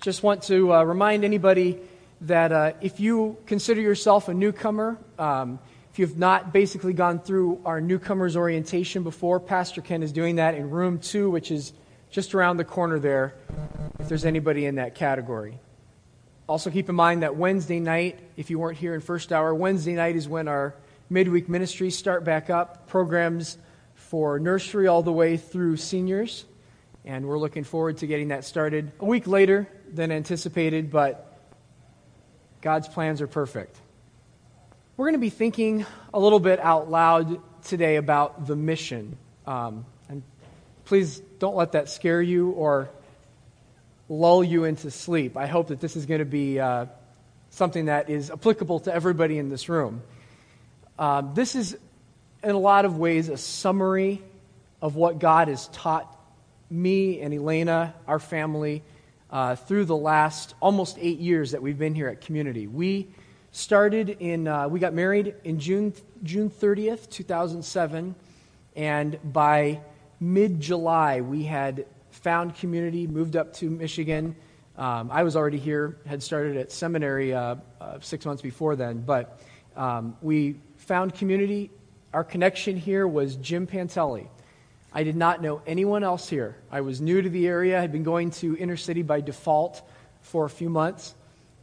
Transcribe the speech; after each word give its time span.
just 0.00 0.22
want 0.22 0.42
to 0.44 0.72
uh, 0.72 0.82
remind 0.82 1.24
anybody 1.24 1.78
that 2.22 2.52
uh, 2.52 2.72
if 2.80 3.00
you 3.00 3.36
consider 3.44 3.82
yourself 3.82 4.28
a 4.28 4.34
newcomer, 4.34 4.96
um, 5.18 5.58
if 5.92 5.98
you've 5.98 6.16
not 6.16 6.54
basically 6.54 6.94
gone 6.94 7.18
through 7.18 7.60
our 7.66 7.82
newcomers 7.82 8.34
orientation 8.34 9.02
before, 9.02 9.38
Pastor 9.38 9.82
Ken 9.82 10.02
is 10.02 10.10
doing 10.10 10.36
that 10.36 10.54
in 10.54 10.70
room 10.70 11.00
two, 11.00 11.30
which 11.30 11.50
is 11.50 11.74
just 12.10 12.34
around 12.34 12.56
the 12.56 12.64
corner 12.64 12.98
there, 12.98 13.34
if 13.98 14.08
there's 14.08 14.24
anybody 14.24 14.64
in 14.64 14.76
that 14.76 14.94
category. 14.94 15.58
Also, 16.48 16.70
keep 16.70 16.88
in 16.88 16.94
mind 16.94 17.22
that 17.22 17.36
Wednesday 17.36 17.78
night, 17.78 18.20
if 18.38 18.48
you 18.48 18.58
weren't 18.58 18.78
here 18.78 18.94
in 18.94 19.02
first 19.02 19.32
hour, 19.32 19.54
Wednesday 19.54 19.94
night 19.94 20.16
is 20.16 20.26
when 20.26 20.48
our 20.48 20.74
midweek 21.10 21.46
ministries 21.46 21.96
start 21.96 22.24
back 22.24 22.48
up, 22.48 22.88
programs 22.88 23.58
for 23.94 24.38
nursery 24.38 24.86
all 24.86 25.02
the 25.02 25.12
way 25.12 25.36
through 25.36 25.76
seniors. 25.76 26.46
And 27.04 27.26
we're 27.26 27.38
looking 27.38 27.64
forward 27.64 27.98
to 27.98 28.06
getting 28.06 28.28
that 28.28 28.44
started 28.44 28.92
a 28.98 29.04
week 29.04 29.26
later 29.26 29.68
than 29.94 30.12
anticipated, 30.12 30.90
but 30.90 31.26
God's 32.60 32.88
plans 32.88 33.20
are 33.20 33.26
perfect. 33.26 33.76
We're 34.96 35.06
going 35.06 35.14
to 35.14 35.18
be 35.18 35.30
thinking 35.30 35.86
a 36.12 36.20
little 36.20 36.40
bit 36.40 36.60
out 36.60 36.90
loud 36.90 37.40
today 37.64 37.96
about 37.96 38.46
the 38.46 38.56
mission. 38.56 39.16
Um, 39.46 39.86
and 40.08 40.22
please 40.84 41.20
don't 41.38 41.56
let 41.56 41.72
that 41.72 41.88
scare 41.88 42.20
you 42.20 42.50
or 42.50 42.90
lull 44.08 44.44
you 44.44 44.64
into 44.64 44.90
sleep. 44.90 45.36
I 45.36 45.46
hope 45.46 45.68
that 45.68 45.80
this 45.80 45.96
is 45.96 46.04
going 46.04 46.18
to 46.18 46.24
be 46.26 46.60
uh, 46.60 46.86
something 47.50 47.86
that 47.86 48.10
is 48.10 48.30
applicable 48.30 48.80
to 48.80 48.94
everybody 48.94 49.38
in 49.38 49.48
this 49.48 49.68
room. 49.68 50.02
Um, 50.98 51.32
this 51.34 51.54
is, 51.54 51.78
in 52.42 52.50
a 52.50 52.58
lot 52.58 52.84
of 52.84 52.98
ways, 52.98 53.28
a 53.28 53.38
summary 53.38 54.22
of 54.82 54.96
what 54.96 55.18
God 55.18 55.48
has 55.48 55.68
taught 55.68 56.14
me 56.70 57.20
and 57.20 57.32
Elena, 57.34 57.94
our 58.06 58.18
family, 58.18 58.82
uh, 59.30 59.54
through 59.54 59.84
the 59.84 59.96
last 59.96 60.54
almost 60.60 60.98
eight 61.00 61.18
years 61.18 61.52
that 61.52 61.62
we've 61.62 61.78
been 61.78 61.94
here 61.94 62.08
at 62.08 62.20
Community. 62.20 62.66
We 62.66 63.08
started 63.52 64.16
in, 64.20 64.48
uh, 64.48 64.68
we 64.68 64.80
got 64.80 64.92
married 64.94 65.34
in 65.44 65.58
June, 65.58 65.92
June 66.22 66.50
30th, 66.50 67.08
2007, 67.10 68.14
and 68.76 69.18
by 69.32 69.80
mid 70.18 70.60
July, 70.60 71.20
we 71.20 71.44
had 71.44 71.86
found 72.10 72.54
Community, 72.56 73.06
moved 73.06 73.36
up 73.36 73.52
to 73.54 73.70
Michigan. 73.70 74.34
Um, 74.76 75.10
I 75.12 75.22
was 75.22 75.36
already 75.36 75.58
here, 75.58 75.96
had 76.06 76.22
started 76.22 76.56
at 76.56 76.72
seminary 76.72 77.34
uh, 77.34 77.56
uh 77.80 77.98
six 78.00 78.24
months 78.24 78.42
before 78.42 78.76
then, 78.76 79.00
but 79.00 79.40
um, 79.76 80.16
we 80.22 80.56
found 80.76 81.14
Community. 81.14 81.70
Our 82.12 82.24
connection 82.24 82.76
here 82.76 83.06
was 83.06 83.36
Jim 83.36 83.66
Pantelli. 83.66 84.28
I 84.92 85.04
did 85.04 85.16
not 85.16 85.40
know 85.40 85.62
anyone 85.66 86.02
else 86.02 86.28
here. 86.28 86.56
I 86.70 86.80
was 86.80 87.00
new 87.00 87.22
to 87.22 87.28
the 87.28 87.46
area, 87.46 87.78
I 87.78 87.80
had 87.80 87.92
been 87.92 88.02
going 88.02 88.30
to 88.32 88.56
inner 88.56 88.76
city 88.76 89.02
by 89.02 89.20
default 89.20 89.82
for 90.22 90.44
a 90.44 90.50
few 90.50 90.68
months, 90.68 91.14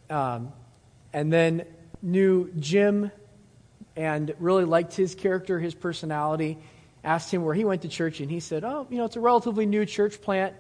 um, 0.09 0.53
and 1.14 1.31
then 1.31 1.66
knew 2.02 2.52
Jim 2.59 3.11
and 3.95 4.33
really 4.39 4.64
liked 4.64 4.95
his 4.95 5.16
character, 5.16 5.59
his 5.59 5.75
personality. 5.75 6.58
Asked 7.03 7.33
him 7.33 7.44
where 7.44 7.53
he 7.53 7.66
went 7.66 7.81
to 7.83 7.88
church, 7.88 8.20
and 8.20 8.30
he 8.30 8.39
said, 8.39 8.64
Oh, 8.64 8.88
you 8.89 8.98
know, 8.98 9.05
it's 9.05 9.16
a 9.16 9.22
relatively 9.22 9.66
new 9.66 9.86
church 9.86 10.22
plant. 10.22 10.53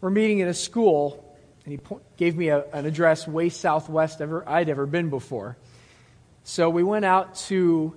We're 0.00 0.10
meeting 0.10 0.40
in 0.40 0.48
a 0.48 0.54
school. 0.54 1.28
And 1.64 1.72
he 1.72 1.78
po- 1.78 2.00
gave 2.16 2.36
me 2.36 2.48
a, 2.48 2.64
an 2.72 2.86
address 2.86 3.28
way 3.28 3.48
southwest 3.48 4.20
ever 4.20 4.48
I'd 4.48 4.68
ever 4.68 4.84
been 4.86 5.10
before. 5.10 5.56
So 6.44 6.70
we 6.70 6.82
went 6.82 7.04
out 7.04 7.36
to 7.46 7.94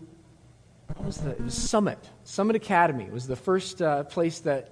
what 0.94 1.06
was 1.06 1.18
the 1.18 1.32
it 1.32 1.42
was 1.42 1.56
Summit 1.56 1.98
Summit 2.26 2.56
Academy 2.56 3.08
was 3.12 3.28
the 3.28 3.36
first 3.36 3.84
uh, 3.84 4.04
place 4.04 4.40
that 4.40 4.72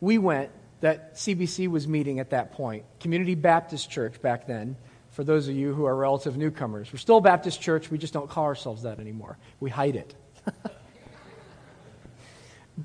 we 0.00 0.16
went 0.16 0.50
that 0.80 1.14
CBC 1.14 1.68
was 1.68 1.88
meeting 1.88 2.20
at 2.20 2.30
that 2.30 2.52
point. 2.52 2.84
Community 3.00 3.34
Baptist 3.34 3.90
Church 3.90 4.22
back 4.22 4.46
then. 4.46 4.76
For 5.10 5.24
those 5.24 5.48
of 5.48 5.56
you 5.56 5.74
who 5.74 5.86
are 5.86 5.94
relative 5.94 6.36
newcomers, 6.36 6.92
we're 6.92 6.98
still 6.98 7.20
Baptist 7.20 7.60
church. 7.60 7.90
We 7.90 7.98
just 7.98 8.12
don't 8.12 8.28
call 8.28 8.44
ourselves 8.44 8.82
that 8.82 9.00
anymore. 9.00 9.38
We 9.60 9.70
hide 9.70 9.96
it. 9.96 10.14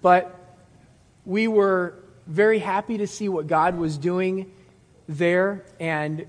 but 0.01 0.39
we 1.25 1.47
were 1.47 1.95
very 2.25 2.59
happy 2.59 2.97
to 2.99 3.07
see 3.07 3.29
what 3.29 3.47
God 3.47 3.77
was 3.77 3.97
doing 3.97 4.51
there, 5.07 5.65
and 5.79 6.25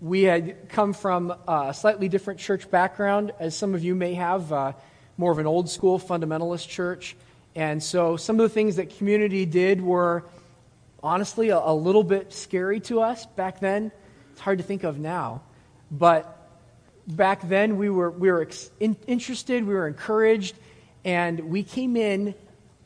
we 0.00 0.22
had 0.22 0.68
come 0.68 0.92
from 0.92 1.34
a 1.48 1.74
slightly 1.74 2.08
different 2.08 2.38
church 2.38 2.70
background, 2.70 3.32
as 3.40 3.56
some 3.56 3.74
of 3.74 3.82
you 3.82 3.96
may 3.96 4.14
have. 4.14 4.52
Uh, 4.52 4.72
more 5.16 5.32
of 5.32 5.38
an 5.38 5.46
old 5.46 5.68
school 5.70 5.98
fundamentalist 5.98 6.68
church. 6.68 7.16
And 7.54 7.82
so 7.82 8.16
some 8.16 8.38
of 8.38 8.42
the 8.42 8.54
things 8.54 8.76
that 8.76 8.96
community 8.98 9.46
did 9.46 9.80
were 9.80 10.24
honestly 11.02 11.48
a, 11.48 11.58
a 11.58 11.74
little 11.74 12.04
bit 12.04 12.32
scary 12.32 12.80
to 12.80 13.00
us 13.00 13.26
back 13.26 13.60
then. 13.60 13.92
It's 14.32 14.40
hard 14.40 14.58
to 14.58 14.64
think 14.64 14.84
of 14.84 14.98
now. 14.98 15.42
But 15.90 16.32
back 17.06 17.48
then 17.48 17.78
we 17.78 17.88
were, 17.88 18.10
we 18.10 18.30
were 18.30 18.42
ex- 18.42 18.70
in, 18.80 18.96
interested, 19.06 19.64
we 19.66 19.74
were 19.74 19.86
encouraged, 19.86 20.56
and 21.04 21.48
we 21.48 21.62
came 21.62 21.96
in 21.96 22.34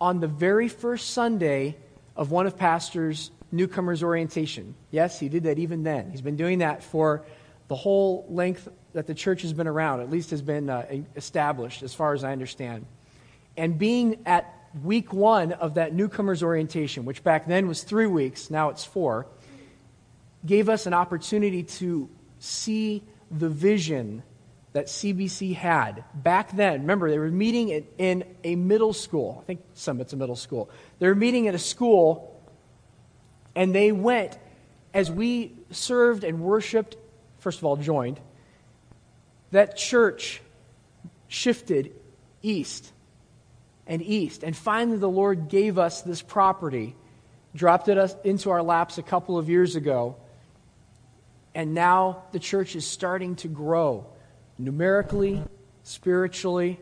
on 0.00 0.20
the 0.20 0.28
very 0.28 0.68
first 0.68 1.10
Sunday 1.10 1.76
of 2.16 2.30
one 2.30 2.46
of 2.46 2.56
Pastor's 2.56 3.30
newcomers 3.50 4.02
orientation. 4.02 4.74
Yes, 4.90 5.18
he 5.18 5.28
did 5.28 5.44
that 5.44 5.58
even 5.58 5.82
then. 5.82 6.10
He's 6.10 6.20
been 6.20 6.36
doing 6.36 6.58
that 6.58 6.84
for 6.84 7.24
the 7.70 7.76
whole 7.76 8.26
length 8.28 8.66
that 8.94 9.06
the 9.06 9.14
church 9.14 9.42
has 9.42 9.52
been 9.52 9.68
around, 9.68 10.00
at 10.00 10.10
least 10.10 10.32
has 10.32 10.42
been 10.42 10.68
uh, 10.68 10.84
established, 11.14 11.84
as 11.84 11.94
far 11.94 12.14
as 12.14 12.24
I 12.24 12.32
understand. 12.32 12.84
And 13.56 13.78
being 13.78 14.18
at 14.26 14.52
week 14.82 15.12
one 15.12 15.52
of 15.52 15.74
that 15.74 15.94
newcomers 15.94 16.42
orientation, 16.42 17.04
which 17.04 17.22
back 17.22 17.46
then 17.46 17.68
was 17.68 17.84
three 17.84 18.08
weeks, 18.08 18.50
now 18.50 18.70
it's 18.70 18.84
four, 18.84 19.28
gave 20.44 20.68
us 20.68 20.86
an 20.86 20.94
opportunity 20.94 21.62
to 21.62 22.10
see 22.40 23.04
the 23.30 23.48
vision 23.48 24.24
that 24.72 24.86
CBC 24.86 25.54
had 25.54 26.02
back 26.12 26.50
then. 26.56 26.80
Remember, 26.80 27.08
they 27.08 27.20
were 27.20 27.30
meeting 27.30 27.68
in, 27.68 27.86
in 27.98 28.24
a 28.42 28.56
middle 28.56 28.92
school. 28.92 29.38
I 29.44 29.46
think 29.46 29.60
Summit's 29.74 30.12
a 30.12 30.16
middle 30.16 30.34
school. 30.34 30.70
They 30.98 31.06
were 31.06 31.14
meeting 31.14 31.46
at 31.46 31.54
a 31.54 31.58
school, 31.60 32.42
and 33.54 33.72
they 33.72 33.92
went 33.92 34.36
as 34.92 35.08
we 35.08 35.52
served 35.70 36.24
and 36.24 36.40
worshiped, 36.40 36.96
first 37.40 37.58
of 37.58 37.64
all, 37.64 37.76
joined 37.76 38.20
that 39.50 39.76
church 39.76 40.40
shifted 41.28 41.92
east 42.42 42.92
and 43.86 44.02
east. 44.02 44.42
And 44.42 44.56
finally, 44.56 44.98
the 44.98 45.08
Lord 45.08 45.48
gave 45.48 45.78
us 45.78 46.02
this 46.02 46.22
property, 46.22 46.94
dropped 47.54 47.88
it 47.88 48.16
into 48.24 48.50
our 48.50 48.62
laps 48.62 48.98
a 48.98 49.02
couple 49.02 49.38
of 49.38 49.48
years 49.48 49.76
ago. 49.76 50.16
And 51.54 51.74
now 51.74 52.24
the 52.32 52.38
church 52.38 52.76
is 52.76 52.86
starting 52.86 53.36
to 53.36 53.48
grow 53.48 54.06
numerically, 54.58 55.42
spiritually. 55.82 56.78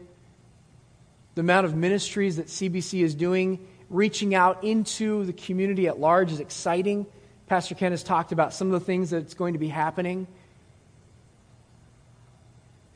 The 1.35 1.41
amount 1.41 1.65
of 1.67 1.75
ministries 1.75 2.37
that 2.37 2.47
CBC 2.47 3.03
is 3.03 3.15
doing, 3.15 3.67
reaching 3.89 4.35
out 4.35 4.65
into 4.65 5.25
the 5.25 5.33
community 5.33 5.87
at 5.87 5.99
large, 5.99 6.33
is 6.33 6.41
exciting. 6.41 7.07
Pastor 7.47 7.75
Ken 7.75 7.93
has 7.93 8.03
talked 8.03 8.33
about 8.33 8.53
some 8.53 8.67
of 8.67 8.79
the 8.79 8.85
things 8.85 9.09
that's 9.09 9.33
going 9.33 9.55
to 9.55 9.59
be 9.59 9.69
happening. 9.69 10.27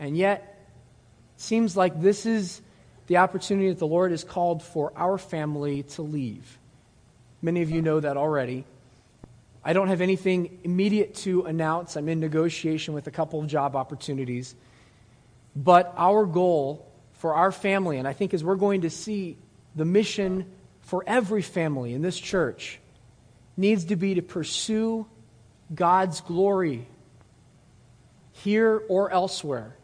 And 0.03 0.17
yet, 0.17 0.59
it 1.37 1.41
seems 1.41 1.77
like 1.77 2.03
this 2.03 2.27
is 2.27 2.61
the 3.07 3.19
opportunity 3.19 3.69
that 3.69 3.79
the 3.79 3.87
Lord 3.87 4.11
has 4.11 4.25
called 4.25 4.61
for 4.61 4.93
our 4.97 5.17
family 5.17 5.85
to 5.85 6.03
leave. 6.03 6.59
Many 7.41 7.63
of 7.63 7.71
you 7.71 7.83
know 7.83 8.01
that 8.01 8.17
already. 8.17 8.65
I 9.65 9.75
don't 9.75 9.87
have 9.87 10.01
anything 10.01 10.59
immediate 10.65 11.15
to 11.19 11.43
announce. 11.43 11.95
I'm 11.95 12.09
in 12.09 12.19
negotiation 12.19 12.95
with 12.95 13.07
a 13.07 13.13
couple 13.13 13.39
of 13.39 13.47
job 13.47 13.77
opportunities. 13.77 14.57
But 15.55 15.95
our 15.97 16.27
goal 16.27 16.85
for 17.13 17.35
our 17.35 17.53
family, 17.53 17.99
and 17.99 18.09
I 18.09 18.13
think 18.13 18.35
as 18.35 18.43
we're 18.43 18.57
going 18.57 18.81
to 18.81 18.91
see 18.91 19.37
the 19.77 19.85
mission 19.85 20.51
for 20.81 21.05
every 21.07 21.43
family 21.43 21.95
in 21.95 22.03
this 22.03 22.19
church, 22.19 22.81
needs 23.57 23.85
to 23.85 23.95
be 23.95 24.17
to 24.17 24.23
pursue 24.23 25.07
God's 25.73 26.21
glory 26.23 26.89
here 28.33 28.83
or 28.89 29.13
elsewhere. 29.13 29.77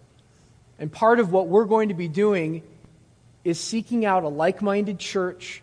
And 0.79 0.93
part 0.93 1.21
of 1.21 1.33
what 1.33 1.49
we're 1.49 1.65
going 1.65 1.89
to 1.89 1.95
be 1.95 2.09
doing 2.09 2.63
is 3.45 3.59
seeking 3.59 4.05
out 4.05 4.25
a 4.25 4.29
like 4.29 4.63
minded 4.63 4.99
church 4.99 5.63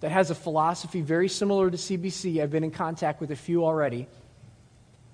that 0.00 0.10
has 0.10 0.30
a 0.30 0.34
philosophy 0.34 1.00
very 1.00 1.28
similar 1.28 1.70
to 1.70 1.76
CBC. 1.76 2.42
I've 2.42 2.50
been 2.50 2.64
in 2.64 2.70
contact 2.70 3.20
with 3.20 3.30
a 3.30 3.36
few 3.36 3.64
already. 3.64 4.06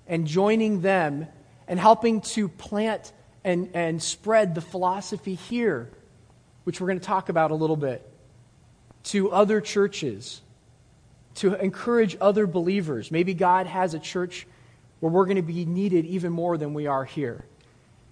And 0.05 0.27
joining 0.27 0.81
them 0.81 1.27
and 1.67 1.79
helping 1.79 2.21
to 2.21 2.49
plant 2.49 3.13
and, 3.43 3.69
and 3.73 4.03
spread 4.03 4.53
the 4.53 4.61
philosophy 4.61 5.35
here, 5.35 5.89
which 6.65 6.81
we're 6.81 6.87
going 6.87 6.99
to 6.99 7.05
talk 7.05 7.29
about 7.29 7.51
a 7.51 7.55
little 7.55 7.77
bit, 7.77 8.07
to 9.03 9.31
other 9.31 9.61
churches, 9.61 10.41
to 11.35 11.55
encourage 11.55 12.17
other 12.19 12.45
believers. 12.45 13.09
Maybe 13.09 13.33
God 13.33 13.67
has 13.67 13.93
a 13.93 13.99
church 13.99 14.45
where 14.99 15.11
we're 15.11 15.25
going 15.25 15.37
to 15.37 15.41
be 15.41 15.65
needed 15.65 16.05
even 16.05 16.31
more 16.31 16.57
than 16.57 16.73
we 16.73 16.87
are 16.87 17.05
here. 17.05 17.45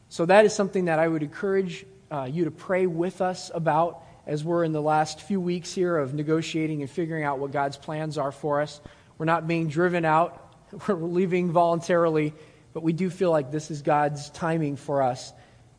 So 0.09 0.25
that 0.25 0.45
is 0.45 0.53
something 0.53 0.85
that 0.85 0.99
I 0.99 1.07
would 1.07 1.23
encourage 1.23 1.85
uh, 2.11 2.27
you 2.29 2.45
to 2.45 2.51
pray 2.51 2.85
with 2.87 3.21
us 3.21 3.49
about 3.53 4.03
as 4.27 4.43
we're 4.43 4.63
in 4.63 4.73
the 4.73 4.81
last 4.81 5.21
few 5.21 5.39
weeks 5.39 5.73
here 5.73 5.97
of 5.97 6.13
negotiating 6.13 6.81
and 6.81 6.89
figuring 6.89 7.23
out 7.23 7.39
what 7.39 7.51
God's 7.51 7.77
plans 7.77 8.17
are 8.17 8.31
for 8.31 8.61
us. 8.61 8.81
We're 9.17 9.25
not 9.25 9.47
being 9.47 9.69
driven 9.69 10.05
out 10.05 10.49
We're 10.87 10.95
leaving 10.95 11.51
voluntarily, 11.51 12.33
but 12.73 12.83
we 12.83 12.93
do 12.93 13.09
feel 13.09 13.31
like 13.31 13.51
this 13.51 13.71
is 13.71 13.81
God's 13.81 14.29
timing 14.29 14.75
for 14.75 15.01
us 15.01 15.33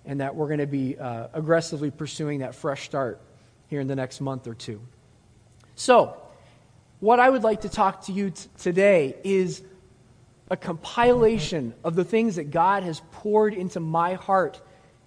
and 0.04 0.20
that 0.20 0.34
we're 0.34 0.46
going 0.46 0.60
to 0.60 0.66
be 0.66 0.98
uh, 0.98 1.28
aggressively 1.32 1.90
pursuing 1.90 2.40
that 2.40 2.54
fresh 2.54 2.84
start 2.84 3.20
here 3.68 3.80
in 3.80 3.86
the 3.86 3.96
next 3.96 4.20
month 4.20 4.46
or 4.46 4.54
two. 4.54 4.80
So, 5.74 6.16
what 6.98 7.20
I 7.20 7.30
would 7.30 7.42
like 7.42 7.62
to 7.62 7.68
talk 7.68 8.06
to 8.06 8.12
you 8.12 8.30
t- 8.30 8.48
today 8.58 9.16
is 9.24 9.62
a 10.50 10.56
compilation 10.56 11.72
of 11.84 11.94
the 11.94 12.04
things 12.04 12.36
that 12.36 12.50
God 12.50 12.82
has 12.82 13.00
poured 13.12 13.54
into 13.54 13.78
my 13.78 14.14
heart 14.14 14.60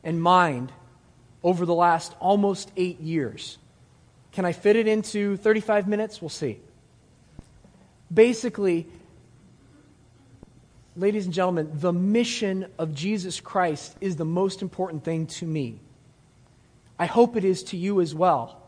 and 0.04 0.22
mind 0.22 0.72
over 1.44 1.66
the 1.66 1.74
last 1.74 2.16
almost 2.20 2.72
eight 2.78 3.02
years. 3.02 3.58
Can 4.32 4.46
I 4.46 4.54
fit 4.54 4.78
it 4.78 4.88
into 4.88 5.38
35 5.38 5.88
minutes? 5.88 6.22
We'll 6.22 6.30
see. 6.30 6.60
Basically, 8.12 8.88
ladies 10.96 11.26
and 11.26 11.34
gentlemen, 11.34 11.72
the 11.74 11.92
mission 11.92 12.68
of 12.80 12.94
Jesus 12.94 13.40
Christ 13.40 13.96
is 14.00 14.16
the 14.16 14.26
most 14.26 14.62
important 14.62 15.04
thing 15.04 15.28
to 15.28 15.46
me. 15.46 15.80
I 16.98 17.06
hope 17.06 17.36
it 17.36 17.44
is 17.44 17.64
to 17.66 17.78
you 17.78 18.00
as 18.02 18.16
well. 18.16 18.62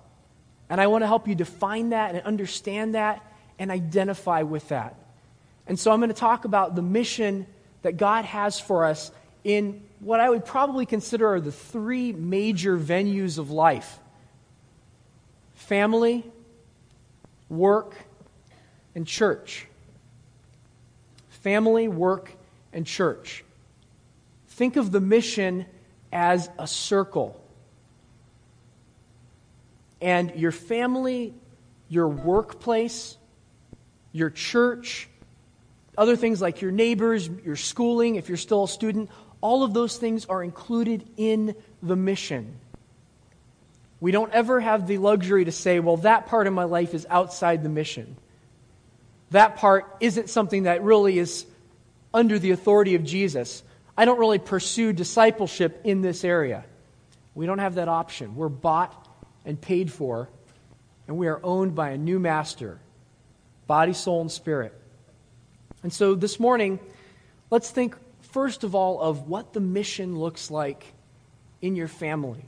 And 0.70 0.82
I 0.82 0.88
want 0.88 1.04
to 1.04 1.08
help 1.08 1.28
you 1.28 1.36
define 1.36 1.90
that 1.92 2.16
and 2.16 2.26
understand 2.26 2.96
that 2.96 3.24
and 3.58 3.72
identify 3.72 4.42
with 4.42 4.68
that. 4.70 4.96
And 5.68 5.80
so 5.80 5.92
I'm 5.92 6.00
going 6.00 6.10
to 6.10 6.16
talk 6.16 6.46
about 6.46 6.76
the 6.76 6.82
mission 6.82 7.48
that 7.82 7.98
God 7.98 8.26
has 8.26 8.60
for 8.60 8.86
us 8.86 9.12
in 9.44 9.84
what 10.00 10.20
I 10.20 10.30
would 10.30 10.46
probably 10.46 10.86
consider 10.86 11.34
are 11.34 11.40
the 11.40 11.52
three 11.52 12.12
major 12.12 12.78
venues 12.78 13.38
of 13.38 13.52
life 13.52 14.00
family, 15.54 16.24
work, 17.50 17.96
and 18.94 19.08
church. 19.08 19.68
Family, 21.30 21.88
work, 21.88 22.32
and 22.74 22.86
church. 22.86 23.44
Think 24.50 24.76
of 24.78 24.92
the 24.92 25.02
mission 25.02 25.66
as 26.12 26.50
a 26.58 26.68
circle. 26.68 27.42
And 30.02 30.36
your 30.36 30.52
family, 30.52 31.34
your 31.90 32.08
workplace, 32.08 33.18
your 34.12 34.30
church, 34.30 35.10
other 35.98 36.16
things 36.16 36.42
like 36.42 36.62
your 36.62 36.72
neighbors, 36.72 37.30
your 37.44 37.56
schooling, 37.56 38.16
if 38.16 38.28
you're 38.28 38.38
still 38.38 38.66
a 38.66 38.68
student, 38.68 39.10
all 39.42 39.64
of 39.64 39.74
those 39.74 39.98
things 39.98 40.26
are 40.26 40.44
included 40.44 41.08
in 41.18 41.56
the 41.82 41.96
mission. 41.96 42.60
We 44.00 44.12
don't 44.12 44.32
ever 44.34 44.60
have 44.60 44.88
the 44.88 44.98
luxury 44.98 45.46
to 45.46 45.52
say, 45.52 45.80
well, 45.80 45.98
that 45.98 46.28
part 46.28 46.48
of 46.48 46.54
my 46.54 46.66
life 46.66 46.94
is 46.94 47.08
outside 47.10 47.64
the 47.64 47.70
mission. 47.70 48.18
That 49.32 49.58
part 49.58 49.98
isn't 50.00 50.30
something 50.30 50.64
that 50.64 50.84
really 50.84 51.18
is 51.18 51.46
under 52.14 52.40
the 52.40 52.52
authority 52.52 52.96
of 52.96 53.04
Jesus. 53.04 53.64
I 53.98 54.06
don't 54.06 54.20
really 54.20 54.40
pursue 54.40 54.94
discipleship 54.94 55.82
in 55.84 56.02
this 56.02 56.24
area. 56.24 56.66
We 57.34 57.46
don't 57.46 57.60
have 57.60 57.76
that 57.76 57.88
option. 57.88 58.36
We're 58.36 58.50
bought 58.50 59.08
and 59.46 59.60
paid 59.60 59.92
for, 59.92 60.30
and 61.08 61.18
we 61.18 61.28
are 61.28 61.40
owned 61.44 61.76
by 61.76 61.90
a 61.90 61.98
new 61.98 62.20
master 62.20 62.80
body, 63.68 63.94
soul, 63.94 64.22
and 64.22 64.32
spirit. 64.32 64.74
And 65.86 65.94
so 65.94 66.16
this 66.16 66.40
morning, 66.40 66.80
let's 67.52 67.70
think 67.70 67.96
first 68.32 68.64
of 68.64 68.74
all 68.74 69.00
of 69.00 69.30
what 69.30 69.54
the 69.54 69.60
mission 69.60 70.18
looks 70.18 70.50
like 70.50 70.84
in 71.62 71.76
your 71.76 71.88
family. 71.88 72.44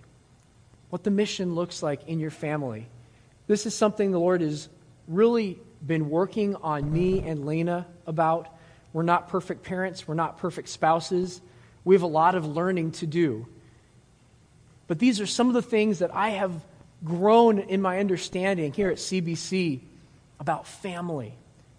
What 0.89 1.03
the 1.03 1.11
mission 1.11 1.53
looks 1.53 1.83
like 1.83 2.07
in 2.07 2.19
your 2.19 2.31
family. 2.31 2.87
This 3.45 3.67
is 3.67 3.75
something 3.75 4.09
the 4.09 4.19
Lord 4.19 4.41
has 4.41 4.69
really 5.07 5.59
been 5.85 6.09
working 6.09 6.55
on 6.55 6.91
me 6.91 7.19
and 7.19 7.45
Lena 7.45 7.85
about. 8.07 8.47
We're 8.91 9.03
not 9.03 9.29
perfect 9.29 9.61
parents, 9.61 10.07
we're 10.07 10.15
not 10.15 10.39
perfect 10.39 10.67
spouses. 10.67 11.39
We 11.85 11.93
have 11.93 12.01
a 12.01 12.07
lot 12.07 12.33
of 12.33 12.47
learning 12.47 12.93
to 12.93 13.05
do. 13.05 13.45
But 14.87 14.97
these 14.97 15.21
are 15.21 15.27
some 15.27 15.47
of 15.47 15.53
the 15.53 15.61
things 15.61 15.99
that 15.99 16.09
I 16.11 16.29
have 16.29 16.53
grown 17.05 17.59
in 17.59 17.83
my 17.83 17.99
understanding 17.99 18.73
here 18.73 18.89
at 18.89 18.97
CBC 18.97 19.81
about 20.39 20.65
family 20.65 21.35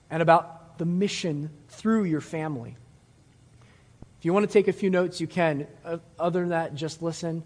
and 0.09 0.23
about 0.23 0.58
the 0.79 0.87
mission 0.87 1.51
through 1.69 2.05
your 2.05 2.21
family. 2.21 2.77
If 4.19 4.25
you 4.25 4.33
want 4.33 4.47
to 4.47 4.53
take 4.53 4.69
a 4.69 4.73
few 4.73 4.91
notes, 4.91 5.21
you 5.21 5.27
can. 5.27 5.67
Other 6.19 6.41
than 6.41 6.49
that, 6.51 6.75
just 6.75 7.03
listen. 7.03 7.45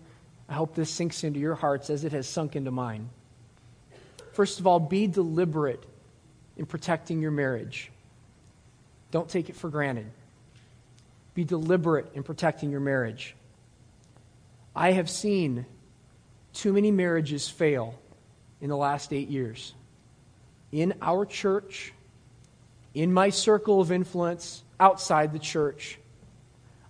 I 0.48 0.54
hope 0.54 0.74
this 0.74 0.90
sinks 0.90 1.24
into 1.24 1.40
your 1.40 1.54
hearts 1.54 1.90
as 1.90 2.04
it 2.04 2.12
has 2.12 2.28
sunk 2.28 2.56
into 2.56 2.70
mine. 2.70 3.10
First 4.32 4.60
of 4.60 4.66
all, 4.66 4.80
be 4.80 5.06
deliberate 5.06 5.84
in 6.56 6.66
protecting 6.66 7.20
your 7.20 7.30
marriage. 7.30 7.90
Don't 9.10 9.28
take 9.28 9.50
it 9.50 9.56
for 9.56 9.68
granted. 9.68 10.06
Be 11.34 11.44
deliberate 11.44 12.10
in 12.14 12.22
protecting 12.22 12.70
your 12.70 12.80
marriage. 12.80 13.34
I 14.74 14.92
have 14.92 15.10
seen 15.10 15.66
too 16.54 16.72
many 16.72 16.90
marriages 16.90 17.48
fail 17.48 17.98
in 18.60 18.68
the 18.70 18.76
last 18.76 19.12
eight 19.12 19.28
years. 19.28 19.74
In 20.70 20.94
our 21.02 21.26
church, 21.26 21.92
in 22.94 23.12
my 23.12 23.30
circle 23.30 23.80
of 23.80 23.90
influence 23.90 24.62
outside 24.78 25.32
the 25.32 25.38
church, 25.38 25.98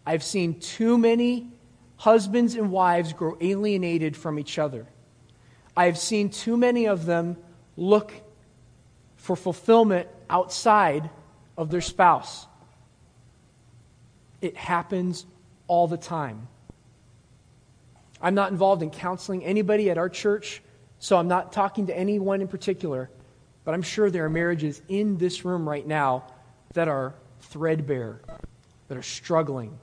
I've 0.05 0.23
seen 0.23 0.59
too 0.59 0.99
many 0.99 1.49
husbands 1.97 2.55
and 2.55 2.71
wives 2.71 3.13
grow 3.13 3.37
alienated 3.41 4.17
from 4.17 4.39
each 4.39 4.59
other. 4.59 4.87
I've 5.77 5.99
seen 5.99 6.31
too 6.31 6.57
many 6.57 6.87
of 6.87 7.07
them 7.07 7.37
look 7.77 8.13
for 9.17 9.37
fulfillment 9.37 10.09
outside 10.29 11.09
of 11.57 11.71
their 11.71 11.81
spouse. 11.81 12.47
It 14.41 14.57
happens 14.57 15.25
all 15.69 15.87
the 15.87 15.97
time. 15.97 16.49
I'm 18.21 18.35
not 18.35 18.51
involved 18.51 18.83
in 18.83 18.91
counseling 18.91 19.45
anybody 19.45 19.91
at 19.91 19.99
our 19.99 20.09
church, 20.09 20.63
so 20.99 21.17
I'm 21.17 21.29
not 21.29 21.53
talking 21.53 21.87
to 21.87 21.97
anyone 21.97 22.41
in 22.41 22.49
particular. 22.49 23.11
But 23.65 23.75
I'm 23.75 23.83
sure 23.83 24.11
there 24.11 24.25
are 24.25 24.31
marriages 24.31 24.83
in 24.89 25.19
this 25.19 25.45
room 25.45 25.69
right 25.69 25.87
now 25.87 26.25
that 26.75 26.89
are 26.89 27.15
threadbare, 27.41 28.21
that 28.89 28.99
are 28.99 29.03
struggling. 29.03 29.79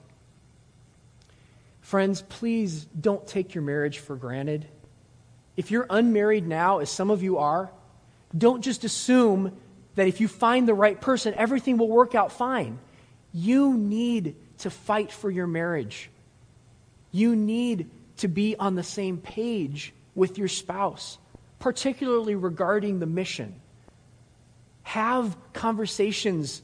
Friends, 1.80 2.22
please 2.28 2.84
don't 2.98 3.26
take 3.26 3.54
your 3.54 3.62
marriage 3.62 3.98
for 3.98 4.16
granted. 4.16 4.68
If 5.56 5.70
you're 5.70 5.86
unmarried 5.88 6.46
now, 6.46 6.78
as 6.78 6.90
some 6.90 7.10
of 7.10 7.22
you 7.22 7.38
are, 7.38 7.70
don't 8.36 8.62
just 8.62 8.84
assume 8.84 9.56
that 9.96 10.06
if 10.06 10.20
you 10.20 10.28
find 10.28 10.68
the 10.68 10.74
right 10.74 11.00
person, 11.00 11.34
everything 11.36 11.78
will 11.78 11.88
work 11.88 12.14
out 12.14 12.32
fine. 12.32 12.78
You 13.32 13.74
need 13.74 14.36
to 14.58 14.70
fight 14.70 15.10
for 15.10 15.30
your 15.30 15.46
marriage. 15.46 16.10
You 17.12 17.34
need 17.34 17.90
to 18.18 18.28
be 18.28 18.56
on 18.56 18.74
the 18.74 18.82
same 18.82 19.18
page 19.18 19.92
with 20.14 20.38
your 20.38 20.48
spouse, 20.48 21.18
particularly 21.58 22.34
regarding 22.34 23.00
the 23.00 23.06
mission. 23.06 23.60
Have 24.90 25.36
conversations 25.52 26.62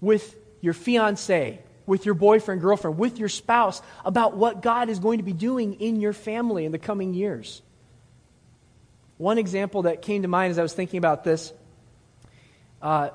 with 0.00 0.36
your 0.62 0.72
fiance, 0.72 1.60
with 1.84 2.06
your 2.06 2.14
boyfriend, 2.14 2.62
girlfriend, 2.62 2.96
with 2.96 3.18
your 3.18 3.28
spouse 3.28 3.82
about 4.06 4.38
what 4.38 4.62
God 4.62 4.88
is 4.88 4.98
going 4.98 5.18
to 5.18 5.22
be 5.22 5.34
doing 5.34 5.74
in 5.74 6.00
your 6.00 6.14
family 6.14 6.64
in 6.64 6.72
the 6.72 6.78
coming 6.78 7.12
years. 7.12 7.60
One 9.18 9.36
example 9.36 9.82
that 9.82 10.00
came 10.00 10.22
to 10.22 10.28
mind 10.28 10.52
as 10.52 10.58
I 10.58 10.62
was 10.62 10.72
thinking 10.72 10.96
about 10.96 11.24
this, 11.24 11.52
uh, 12.80 13.10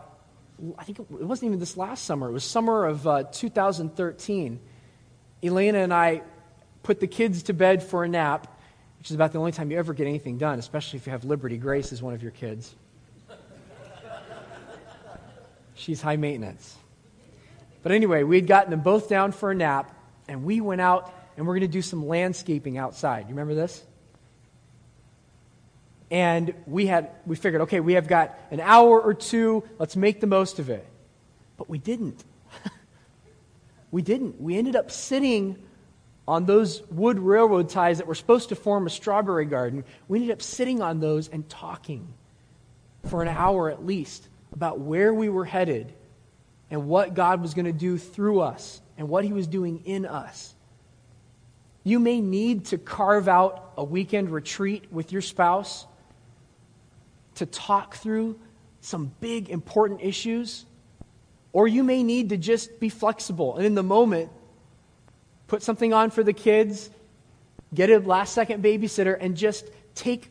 I 0.78 0.84
think 0.84 1.00
it 1.00 1.10
wasn't 1.10 1.48
even 1.48 1.60
this 1.60 1.76
last 1.76 2.06
summer, 2.06 2.30
it 2.30 2.32
was 2.32 2.44
summer 2.44 2.86
of 2.86 3.08
uh, 3.08 3.24
2013. 3.24 4.60
Elena 5.42 5.80
and 5.80 5.92
I 5.92 6.22
put 6.84 7.00
the 7.00 7.08
kids 7.08 7.42
to 7.44 7.54
bed 7.54 7.82
for 7.82 8.04
a 8.04 8.08
nap, 8.08 8.56
which 9.00 9.10
is 9.10 9.16
about 9.16 9.32
the 9.32 9.40
only 9.40 9.52
time 9.52 9.72
you 9.72 9.80
ever 9.80 9.96
get 9.96 10.06
anything 10.06 10.38
done, 10.38 10.60
especially 10.60 10.98
if 10.98 11.08
you 11.08 11.12
have 11.12 11.26
Liberty 11.26 11.58
Grace 11.58 11.92
as 11.92 12.04
one 12.04 12.14
of 12.14 12.22
your 12.22 12.34
kids. 12.34 12.76
She's 15.82 16.00
high 16.00 16.16
maintenance. 16.16 16.76
But 17.82 17.92
anyway, 17.92 18.22
we 18.22 18.36
had 18.36 18.46
gotten 18.46 18.70
them 18.70 18.82
both 18.82 19.10
down 19.10 19.32
for 19.32 19.50
a 19.50 19.56
nap, 19.56 19.92
and 20.28 20.44
we 20.44 20.62
went 20.62 20.80
out 20.80 21.12
and 21.36 21.48
we're 21.48 21.54
going 21.54 21.62
to 21.62 21.68
do 21.68 21.82
some 21.82 22.08
landscaping 22.08 22.78
outside. 22.78 23.22
You 23.22 23.30
remember 23.30 23.56
this? 23.56 23.84
And 26.12 26.54
we 26.68 26.86
had 26.86 27.10
we 27.26 27.36
figured, 27.36 27.64
okay, 27.64 27.80
we 27.80 27.94
have 27.94 28.08
got 28.08 28.38
an 28.52 28.60
hour 28.60 29.02
or 29.02 29.16
two, 29.16 29.64
let's 29.80 29.96
make 29.96 30.22
the 30.22 30.28
most 30.28 30.60
of 30.60 30.70
it. 30.70 30.86
But 31.58 31.68
we 31.68 31.80
didn't. 31.80 32.24
we 33.92 34.04
didn't. 34.04 34.40
We 34.40 34.58
ended 34.58 34.76
up 34.76 34.92
sitting 34.92 35.58
on 36.28 36.46
those 36.46 36.84
wood 36.92 37.18
railroad 37.18 37.70
ties 37.70 37.98
that 37.98 38.06
were 38.06 38.14
supposed 38.14 38.50
to 38.50 38.56
form 38.56 38.86
a 38.86 38.90
strawberry 38.92 39.46
garden. 39.46 39.84
We 40.08 40.20
ended 40.20 40.34
up 40.34 40.44
sitting 40.44 40.80
on 40.80 41.00
those 41.00 41.28
and 41.28 41.50
talking 41.50 42.14
for 43.08 43.24
an 43.24 43.30
hour 43.30 43.72
at 43.72 43.84
least 43.84 44.28
about 44.54 44.80
where 44.80 45.14
we 45.14 45.30
were 45.30 45.46
headed 45.46 45.94
and 46.70 46.88
what 46.88 47.14
God 47.14 47.42
was 47.42 47.54
going 47.54 47.66
to 47.66 47.74
do 47.74 47.98
through 47.98 48.42
us 48.42 48.82
and 48.98 49.10
what 49.10 49.24
He 49.24 49.34
was 49.34 49.48
doing 49.48 49.84
in 49.86 50.06
us. 50.06 50.54
You 51.84 52.00
may 52.00 52.22
need 52.22 52.66
to 52.66 52.78
carve 52.78 53.28
out 53.28 53.74
a 53.78 53.84
weekend 53.84 54.30
retreat 54.30 54.92
with 54.92 55.12
your 55.12 55.22
spouse 55.22 55.86
to 57.36 57.46
talk 57.46 57.96
through 57.96 58.40
some 58.82 59.12
big, 59.20 59.50
important 59.50 60.02
issues. 60.02 60.66
Or 61.54 61.68
you 61.68 61.84
may 61.84 62.04
need 62.04 62.30
to 62.30 62.38
just 62.38 62.80
be 62.80 62.90
flexible 62.90 63.58
and 63.58 63.66
in 63.66 63.76
the 63.76 63.84
moment 63.84 64.32
put 65.48 65.62
something 65.62 65.92
on 65.92 66.12
for 66.12 66.24
the 66.24 66.34
kids, 66.34 66.90
get 67.74 67.90
a 67.90 68.00
last 68.00 68.34
second 68.34 68.64
babysitter, 68.64 69.18
and 69.20 69.36
just 69.36 69.70
take 69.96 70.30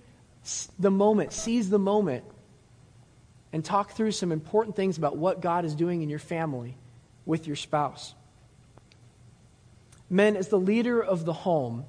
the 0.78 0.90
moment, 0.90 1.32
seize 1.32 1.68
the 1.68 1.78
moment, 1.78 2.24
and 3.52 3.64
talk 3.64 3.92
through 3.92 4.12
some 4.12 4.32
important 4.32 4.76
things 4.76 4.98
about 4.98 5.16
what 5.16 5.40
God 5.40 5.64
is 5.64 5.74
doing 5.74 6.02
in 6.02 6.08
your 6.08 6.18
family 6.18 6.76
with 7.26 7.46
your 7.46 7.56
spouse. 7.56 8.14
Men, 10.08 10.36
as 10.36 10.48
the 10.48 10.58
leader 10.58 11.02
of 11.02 11.24
the 11.24 11.32
home, 11.32 11.84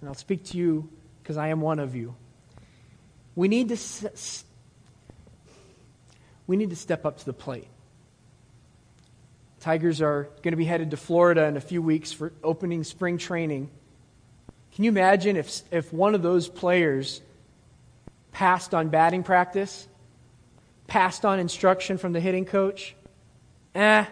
and 0.00 0.08
I'll 0.08 0.14
speak 0.14 0.44
to 0.46 0.58
you 0.58 0.88
because 1.22 1.36
I 1.36 1.48
am 1.48 1.60
one 1.60 1.78
of 1.78 1.94
you, 1.94 2.14
we 3.34 3.48
need 3.48 3.68
to, 3.70 3.78
we 6.46 6.56
need 6.56 6.70
to 6.70 6.76
step 6.76 7.06
up 7.06 7.18
to 7.18 7.24
the 7.24 7.32
plate. 7.32 7.68
Tigers 9.60 10.02
are 10.02 10.24
going 10.42 10.52
to 10.52 10.56
be 10.56 10.64
headed 10.64 10.90
to 10.90 10.96
Florida 10.96 11.44
in 11.44 11.56
a 11.56 11.60
few 11.60 11.80
weeks 11.80 12.12
for 12.12 12.32
opening 12.42 12.82
spring 12.82 13.16
training. 13.16 13.70
Can 14.74 14.84
you 14.84 14.90
imagine 14.90 15.36
if, 15.36 15.62
if 15.70 15.92
one 15.92 16.16
of 16.16 16.22
those 16.22 16.48
players 16.48 17.20
passed 18.32 18.74
on 18.74 18.88
batting 18.88 19.22
practice, 19.22 19.86
passed 20.92 21.24
on 21.24 21.40
instruction 21.40 21.96
from 21.96 22.12
the 22.12 22.20
hitting 22.20 22.44
coach? 22.44 22.94
Eh, 23.74 24.04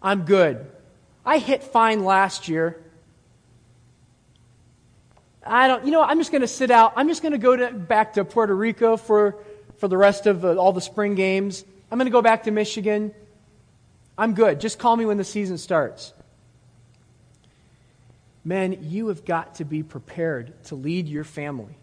I'm 0.00 0.24
good. 0.24 0.64
I 1.24 1.38
hit 1.38 1.64
fine 1.64 2.04
last 2.04 2.46
year. 2.46 2.80
I 5.44 5.66
don't, 5.66 5.84
you 5.84 5.90
know, 5.90 6.02
I'm 6.02 6.18
just 6.18 6.30
going 6.30 6.42
to 6.42 6.48
sit 6.48 6.70
out. 6.70 6.92
I'm 6.94 7.08
just 7.08 7.22
going 7.22 7.32
to 7.32 7.38
go 7.38 7.72
back 7.72 8.12
to 8.12 8.24
Puerto 8.24 8.54
Rico 8.54 8.96
for, 8.96 9.42
for 9.78 9.88
the 9.88 9.96
rest 9.96 10.26
of 10.26 10.44
uh, 10.44 10.54
all 10.54 10.72
the 10.72 10.80
spring 10.80 11.16
games. 11.16 11.64
I'm 11.90 11.98
going 11.98 12.06
to 12.06 12.12
go 12.12 12.22
back 12.22 12.44
to 12.44 12.52
Michigan. 12.52 13.12
I'm 14.16 14.34
good. 14.34 14.60
Just 14.60 14.78
call 14.78 14.94
me 14.94 15.06
when 15.06 15.16
the 15.16 15.24
season 15.24 15.58
starts. 15.58 16.12
Men, 18.44 18.78
you 18.82 19.08
have 19.08 19.24
got 19.24 19.56
to 19.56 19.64
be 19.64 19.82
prepared 19.82 20.62
to 20.66 20.76
lead 20.76 21.08
your 21.08 21.24
family. 21.24 21.76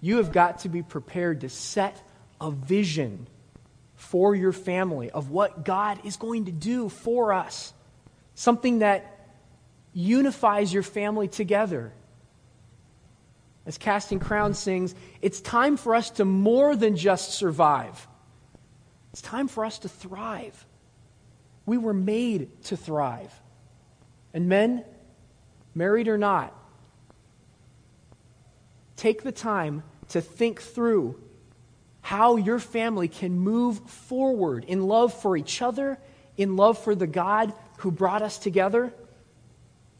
You 0.00 0.16
have 0.16 0.32
got 0.32 0.60
to 0.60 0.70
be 0.70 0.82
prepared 0.82 1.42
to 1.42 1.50
set 1.50 2.02
a 2.40 2.50
vision 2.50 3.26
for 4.02 4.34
your 4.34 4.52
family 4.52 5.10
of 5.10 5.30
what 5.30 5.64
God 5.64 6.04
is 6.04 6.16
going 6.16 6.46
to 6.46 6.52
do 6.52 6.88
for 6.88 7.32
us. 7.32 7.72
Something 8.34 8.80
that 8.80 9.30
unifies 9.94 10.74
your 10.74 10.82
family 10.82 11.28
together. 11.28 11.92
As 13.64 13.78
Casting 13.78 14.18
Crowns 14.18 14.58
sings, 14.58 14.96
it's 15.22 15.40
time 15.40 15.76
for 15.76 15.94
us 15.94 16.10
to 16.10 16.24
more 16.24 16.74
than 16.74 16.96
just 16.96 17.34
survive. 17.34 18.08
It's 19.12 19.22
time 19.22 19.46
for 19.46 19.64
us 19.64 19.78
to 19.78 19.88
thrive. 19.88 20.66
We 21.64 21.78
were 21.78 21.94
made 21.94 22.64
to 22.64 22.76
thrive. 22.76 23.32
And 24.34 24.48
men, 24.48 24.84
married 25.76 26.08
or 26.08 26.18
not, 26.18 26.52
take 28.96 29.22
the 29.22 29.32
time 29.32 29.84
to 30.08 30.20
think 30.20 30.60
through 30.60 31.22
how 32.02 32.36
your 32.36 32.58
family 32.58 33.08
can 33.08 33.38
move 33.38 33.78
forward 33.88 34.64
in 34.64 34.86
love 34.86 35.14
for 35.14 35.36
each 35.36 35.62
other, 35.62 35.98
in 36.36 36.56
love 36.56 36.76
for 36.76 36.94
the 36.94 37.06
God 37.06 37.54
who 37.78 37.90
brought 37.90 38.22
us 38.22 38.38
together. 38.38 38.92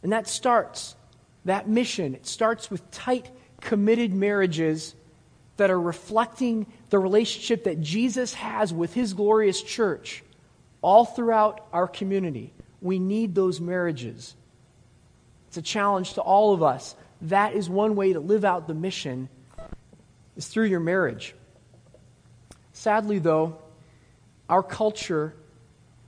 And 0.02 0.12
that 0.12 0.26
starts, 0.28 0.96
that 1.44 1.68
mission, 1.68 2.14
it 2.14 2.26
starts 2.26 2.70
with 2.70 2.90
tight, 2.90 3.30
committed 3.60 4.12
marriages 4.12 4.94
that 5.56 5.70
are 5.70 5.80
reflecting 5.80 6.66
the 6.90 6.98
relationship 6.98 7.64
that 7.64 7.80
Jesus 7.80 8.34
has 8.34 8.74
with 8.74 8.92
his 8.94 9.14
glorious 9.14 9.62
church 9.62 10.24
all 10.82 11.04
throughout 11.04 11.66
our 11.72 11.86
community. 11.86 12.52
We 12.80 12.98
need 12.98 13.34
those 13.34 13.60
marriages. 13.60 14.34
It's 15.48 15.56
a 15.56 15.62
challenge 15.62 16.14
to 16.14 16.20
all 16.20 16.52
of 16.52 16.64
us. 16.64 16.96
That 17.22 17.54
is 17.54 17.70
one 17.70 17.94
way 17.94 18.14
to 18.14 18.20
live 18.20 18.44
out 18.44 18.66
the 18.66 18.74
mission 18.74 19.28
is 20.36 20.48
through 20.48 20.64
your 20.64 20.80
marriage. 20.80 21.36
Sadly 22.82 23.20
though, 23.20 23.58
our 24.48 24.64
culture 24.64 25.36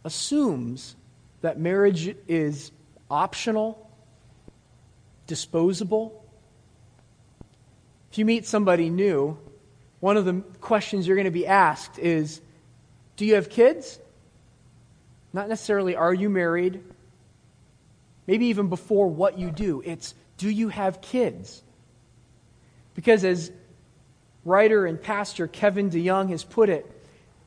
assumes 0.03 0.97
that 1.41 1.57
marriage 1.57 2.17
is 2.27 2.73
optional, 3.09 3.89
disposable. 5.29 6.25
If 8.11 8.19
you 8.19 8.25
meet 8.25 8.45
somebody 8.45 8.91
new, 8.91 9.39
one 10.01 10.17
of 10.17 10.25
the 10.25 10.43
questions 10.61 11.07
you're 11.07 11.15
going 11.15 11.27
to 11.27 11.31
be 11.31 11.47
asked 11.47 11.97
is 12.01 12.41
Do 13.15 13.25
you 13.25 13.37
have 13.37 13.51
kids? 13.51 14.01
Not 15.33 15.49
necessarily, 15.49 15.95
are 15.95 16.13
you 16.13 16.29
married? 16.29 16.83
Maybe 18.27 18.47
even 18.47 18.69
before 18.69 19.07
what 19.07 19.39
you 19.39 19.53
do. 19.53 19.81
It's, 19.87 20.13
do 20.39 20.51
you 20.51 20.71
have 20.71 21.01
kids? 21.01 21.63
Because 22.97 23.23
as 23.23 23.53
writer 24.45 24.87
and 24.87 25.01
pastor 25.01 25.47
Kevin 25.47 25.91
DeYoung 25.91 26.31
has 26.31 26.45
put 26.45 26.69
it, 26.69 26.91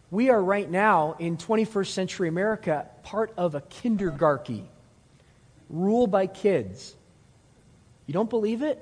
we 0.10 0.30
are 0.30 0.42
right 0.42 0.70
now 0.70 1.16
in 1.20 1.38
21st 1.38 1.88
century 1.88 2.28
America 2.28 2.88
part 3.04 3.34
of 3.38 3.56
a 3.56 3.62
kindergarchy, 3.62 4.64
ruled 5.70 6.12
by 6.12 6.28
kids. 6.28 6.96
You 8.06 8.14
don't 8.14 8.30
believe 8.30 8.62
it? 8.62 8.82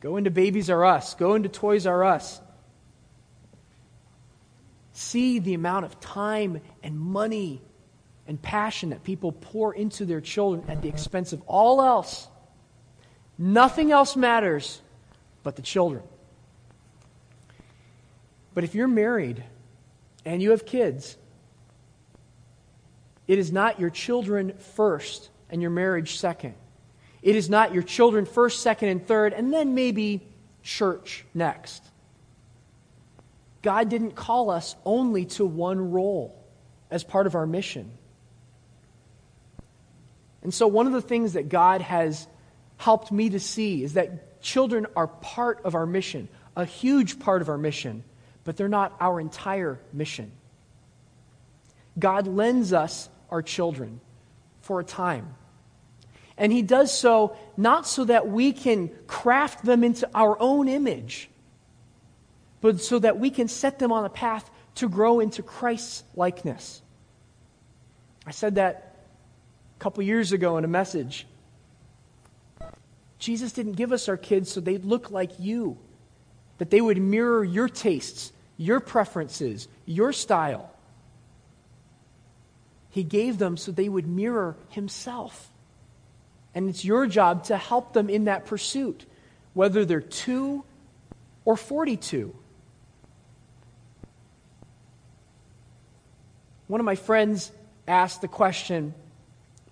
Go 0.00 0.16
into 0.16 0.30
Babies 0.30 0.70
R 0.70 0.84
Us, 0.84 1.14
go 1.14 1.34
into 1.34 1.48
Toys 1.48 1.86
R 1.86 2.04
Us 2.04 2.40
see 4.98 5.38
the 5.38 5.54
amount 5.54 5.84
of 5.84 6.00
time 6.00 6.60
and 6.82 6.98
money 6.98 7.62
and 8.26 8.40
passion 8.42 8.90
that 8.90 9.04
people 9.04 9.32
pour 9.32 9.72
into 9.72 10.04
their 10.04 10.20
children 10.20 10.68
at 10.68 10.82
the 10.82 10.88
expense 10.88 11.32
of 11.32 11.40
all 11.46 11.80
else. 11.80 12.28
Nothing 13.38 13.92
else 13.92 14.16
matters 14.16 14.82
but 15.48 15.56
the 15.56 15.62
children. 15.62 16.02
But 18.52 18.64
if 18.64 18.74
you're 18.74 18.86
married 18.86 19.42
and 20.26 20.42
you 20.42 20.50
have 20.50 20.66
kids, 20.66 21.16
it 23.26 23.38
is 23.38 23.50
not 23.50 23.80
your 23.80 23.88
children 23.88 24.52
first 24.76 25.30
and 25.48 25.62
your 25.62 25.70
marriage 25.70 26.18
second. 26.18 26.52
It 27.22 27.34
is 27.34 27.48
not 27.48 27.72
your 27.72 27.82
children 27.82 28.26
first, 28.26 28.60
second, 28.60 28.90
and 28.90 29.06
third, 29.06 29.32
and 29.32 29.50
then 29.50 29.74
maybe 29.74 30.20
church 30.62 31.24
next. 31.32 31.82
God 33.62 33.88
didn't 33.88 34.14
call 34.14 34.50
us 34.50 34.76
only 34.84 35.24
to 35.24 35.46
one 35.46 35.92
role 35.92 36.38
as 36.90 37.04
part 37.04 37.26
of 37.26 37.34
our 37.34 37.46
mission. 37.46 37.90
And 40.42 40.52
so, 40.52 40.66
one 40.66 40.86
of 40.86 40.92
the 40.92 41.00
things 41.00 41.32
that 41.32 41.48
God 41.48 41.80
has 41.80 42.28
helped 42.76 43.10
me 43.10 43.30
to 43.30 43.40
see 43.40 43.82
is 43.82 43.94
that 43.94 44.27
children 44.40 44.86
are 44.96 45.06
part 45.06 45.60
of 45.64 45.74
our 45.74 45.86
mission, 45.86 46.28
a 46.56 46.64
huge 46.64 47.18
part 47.18 47.42
of 47.42 47.48
our 47.48 47.58
mission, 47.58 48.04
but 48.44 48.56
they're 48.56 48.68
not 48.68 48.96
our 49.00 49.20
entire 49.20 49.80
mission. 49.92 50.32
God 51.98 52.26
lends 52.26 52.72
us 52.72 53.08
our 53.30 53.42
children 53.42 54.00
for 54.60 54.80
a 54.80 54.84
time. 54.84 55.34
And 56.36 56.52
He 56.52 56.62
does 56.62 56.96
so 56.96 57.36
not 57.56 57.86
so 57.86 58.04
that 58.04 58.28
we 58.28 58.52
can 58.52 58.90
craft 59.06 59.64
them 59.64 59.82
into 59.82 60.08
our 60.14 60.36
own 60.40 60.68
image 60.68 61.28
but 62.60 62.80
so 62.80 62.98
that 62.98 63.18
we 63.18 63.30
can 63.30 63.48
set 63.48 63.78
them 63.78 63.92
on 63.92 64.04
a 64.04 64.08
path 64.08 64.50
to 64.76 64.88
grow 64.88 65.20
into 65.20 65.42
Christ's 65.42 66.04
likeness. 66.14 66.82
I 68.26 68.30
said 68.30 68.56
that 68.56 68.96
a 69.76 69.78
couple 69.80 70.02
years 70.02 70.32
ago 70.32 70.56
in 70.58 70.64
a 70.64 70.68
message. 70.68 71.26
Jesus 73.18 73.52
didn't 73.52 73.72
give 73.72 73.92
us 73.92 74.08
our 74.08 74.16
kids 74.16 74.50
so 74.50 74.60
they'd 74.60 74.84
look 74.84 75.10
like 75.10 75.38
you, 75.38 75.78
that 76.58 76.70
they 76.70 76.80
would 76.80 76.98
mirror 76.98 77.42
your 77.42 77.68
tastes, 77.68 78.32
your 78.56 78.80
preferences, 78.80 79.68
your 79.86 80.12
style. 80.12 80.70
He 82.90 83.02
gave 83.02 83.38
them 83.38 83.56
so 83.56 83.72
they 83.72 83.88
would 83.88 84.06
mirror 84.06 84.56
Himself. 84.70 85.50
And 86.54 86.68
it's 86.68 86.84
your 86.84 87.06
job 87.06 87.44
to 87.44 87.56
help 87.56 87.92
them 87.92 88.08
in 88.08 88.24
that 88.24 88.46
pursuit, 88.46 89.04
whether 89.54 89.84
they're 89.84 90.00
two 90.00 90.64
or 91.44 91.56
42. 91.56 92.34
One 96.68 96.80
of 96.80 96.84
my 96.84 96.96
friends 96.96 97.50
asked 97.86 98.20
the 98.20 98.28
question 98.28 98.94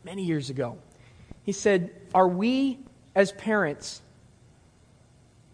many 0.05 0.25
years 0.25 0.51
ago. 0.51 0.79
He 1.43 1.53
said, 1.53 1.91
Are 2.15 2.27
we, 2.27 2.79
as 3.17 3.33
parents, 3.33 4.03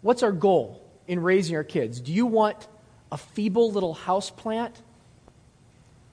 what's 0.01 0.21
our 0.21 0.33
goal 0.33 0.85
in 1.07 1.21
raising 1.21 1.55
our 1.55 1.63
kids? 1.63 2.01
Do 2.01 2.11
you 2.11 2.25
want 2.25 2.67
a 3.09 3.17
feeble 3.17 3.71
little 3.71 3.93
house 3.93 4.29
plant, 4.29 4.79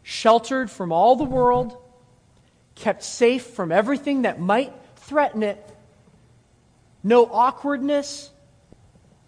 sheltered 0.05 0.71
from 0.71 0.93
all 0.93 1.17
the 1.17 1.25
world, 1.25 1.77
kept 2.77 3.03
safe 3.03 3.43
from 3.43 3.73
everything 3.73 4.23
that 4.23 4.41
might 4.41 4.73
threaten 4.95 5.43
it, 5.43 5.77
no 7.03 7.27
awkwardness, 7.27 8.31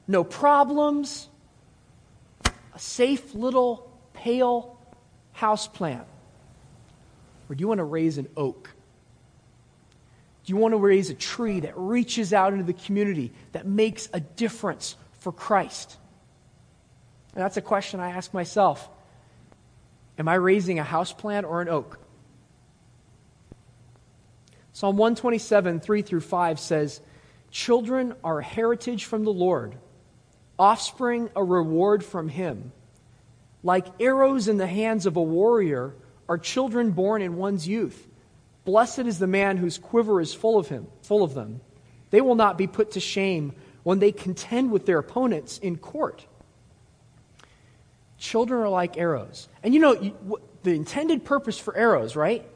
no 0.07 0.23
problems, 0.23 1.29
a 2.45 2.79
safe 2.79 3.35
little 3.35 3.91
pale 4.13 4.79
house 5.33 5.67
plant? 5.67 6.07
Or 7.49 7.57
do 7.57 7.61
you 7.61 7.67
want 7.67 7.79
to 7.79 7.85
raise 7.85 8.17
an 8.17 8.29
oak? 8.37 8.71
Do 10.45 10.53
you 10.53 10.57
want 10.57 10.73
to 10.73 10.79
raise 10.79 11.09
a 11.11 11.15
tree 11.15 11.61
that 11.61 11.75
reaches 11.77 12.33
out 12.33 12.53
into 12.53 12.65
the 12.65 12.73
community, 12.73 13.33
that 13.53 13.67
makes 13.67 14.09
a 14.13 14.21
difference 14.21 14.97
for 15.21 15.33
Christ? 15.33 15.97
And 17.35 17.43
that's 17.43 17.57
a 17.57 17.63
question 17.63 18.01
I 18.01 18.11
ask 18.11 18.35
myself. 18.35 18.89
Am 20.19 20.29
I 20.29 20.35
raising 20.35 20.79
a 20.79 20.85
house 20.85 21.13
plant 21.13 21.47
or 21.47 21.63
an 21.63 21.69
oak? 21.69 21.99
Psalm 24.73 24.97
127, 24.97 25.81
3 25.81 26.03
through 26.03 26.21
5 26.21 26.59
says, 26.59 27.01
Children 27.51 28.15
are 28.25 28.41
a 28.41 28.45
heritage 28.45 29.05
from 29.05 29.25
the 29.25 29.33
Lord, 29.33 29.77
offspring 30.59 31.31
a 31.37 31.45
reward 31.45 32.05
from 32.05 32.29
Him. 32.29 32.73
Like 33.63 33.87
arrows 34.01 34.49
in 34.49 34.57
the 34.57 34.67
hands 34.67 35.07
of 35.07 35.17
a 35.17 35.23
warrior 35.23 35.95
are 36.29 36.39
children 36.39 36.91
born 36.93 37.23
in 37.23 37.37
one's 37.37 37.69
youth. 37.69 38.09
Blessed 38.65 39.01
is 39.01 39.19
the 39.19 39.27
man 39.27 39.57
whose 39.57 39.79
quiver 39.79 40.21
is 40.21 40.33
full 40.33 40.59
of 40.59 40.69
him, 40.69 40.87
full 41.03 41.23
of 41.23 41.35
them. 41.35 41.61
They 42.11 42.21
will 42.21 42.35
not 42.35 42.59
be 42.59 42.67
put 42.67 42.93
to 42.93 43.01
shame 43.01 43.55
when 43.83 43.99
they 43.99 44.13
contend 44.13 44.71
with 44.71 44.87
their 44.87 44.99
opponents 44.99 45.59
in 45.59 45.77
court. 45.77 46.25
Children 48.19 48.61
are 48.61 48.69
like 48.69 48.97
arrows. 48.97 49.49
And 49.63 49.75
you 49.75 49.81
know, 49.81 50.01
you, 50.01 50.41
the 50.63 50.73
intended 50.73 51.25
purpose 51.25 51.59
for 51.59 51.77
arrows, 51.77 52.15
right? 52.15 52.49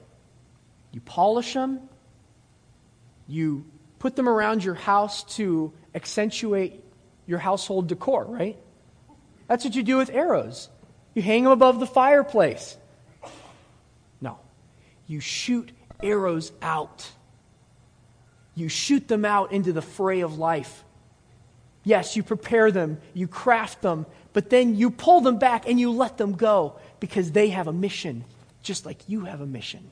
You 0.92 1.00
polish 1.00 1.54
them, 1.54 1.80
you 3.26 3.64
put 3.98 4.14
them 4.14 4.28
around 4.28 4.62
your 4.62 4.74
house 4.74 5.24
to 5.36 5.72
accentuate 5.94 6.84
your 7.26 7.38
household 7.38 7.88
decor, 7.88 8.24
right? 8.24 8.56
That's 9.48 9.64
what 9.64 9.74
you 9.74 9.82
do 9.82 9.96
with 9.96 10.10
arrows. 10.10 10.68
You 11.14 11.22
hang 11.22 11.44
them 11.44 11.52
above 11.52 11.80
the 11.80 11.86
fireplace. 11.86 12.76
No. 14.20 14.38
You 15.06 15.20
shoot 15.20 15.72
arrows 16.02 16.52
out. 16.62 17.10
You 18.54 18.68
shoot 18.68 19.06
them 19.06 19.24
out 19.24 19.52
into 19.52 19.72
the 19.72 19.82
fray 19.82 20.20
of 20.20 20.38
life. 20.38 20.84
Yes, 21.84 22.16
you 22.16 22.22
prepare 22.22 22.72
them, 22.72 22.98
you 23.14 23.28
craft 23.28 23.82
them, 23.82 24.06
but 24.32 24.50
then 24.50 24.74
you 24.74 24.90
pull 24.90 25.20
them 25.20 25.38
back 25.38 25.68
and 25.68 25.78
you 25.78 25.92
let 25.92 26.16
them 26.16 26.32
go 26.32 26.78
because 26.98 27.32
they 27.32 27.50
have 27.50 27.68
a 27.68 27.72
mission, 27.72 28.24
just 28.62 28.84
like 28.84 29.08
you 29.08 29.24
have 29.26 29.40
a 29.40 29.46
mission. 29.46 29.90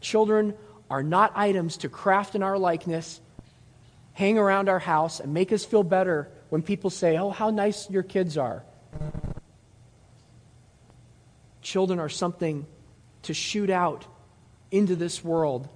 Children 0.00 0.54
are 0.90 1.02
not 1.02 1.32
items 1.34 1.78
to 1.78 1.88
craft 1.88 2.34
in 2.34 2.42
our 2.42 2.58
likeness, 2.58 3.20
hang 4.12 4.36
around 4.36 4.68
our 4.68 4.78
house, 4.78 5.18
and 5.18 5.32
make 5.32 5.50
us 5.50 5.64
feel 5.64 5.82
better 5.82 6.28
when 6.50 6.62
people 6.62 6.90
say, 6.90 7.16
Oh, 7.16 7.30
how 7.30 7.50
nice 7.50 7.88
your 7.88 8.02
kids 8.02 8.36
are. 8.36 8.64
Children 11.62 11.98
are 11.98 12.10
something 12.10 12.66
to 13.22 13.32
shoot 13.32 13.70
out 13.70 14.06
into 14.74 14.96
this 14.96 15.22
world 15.22 15.68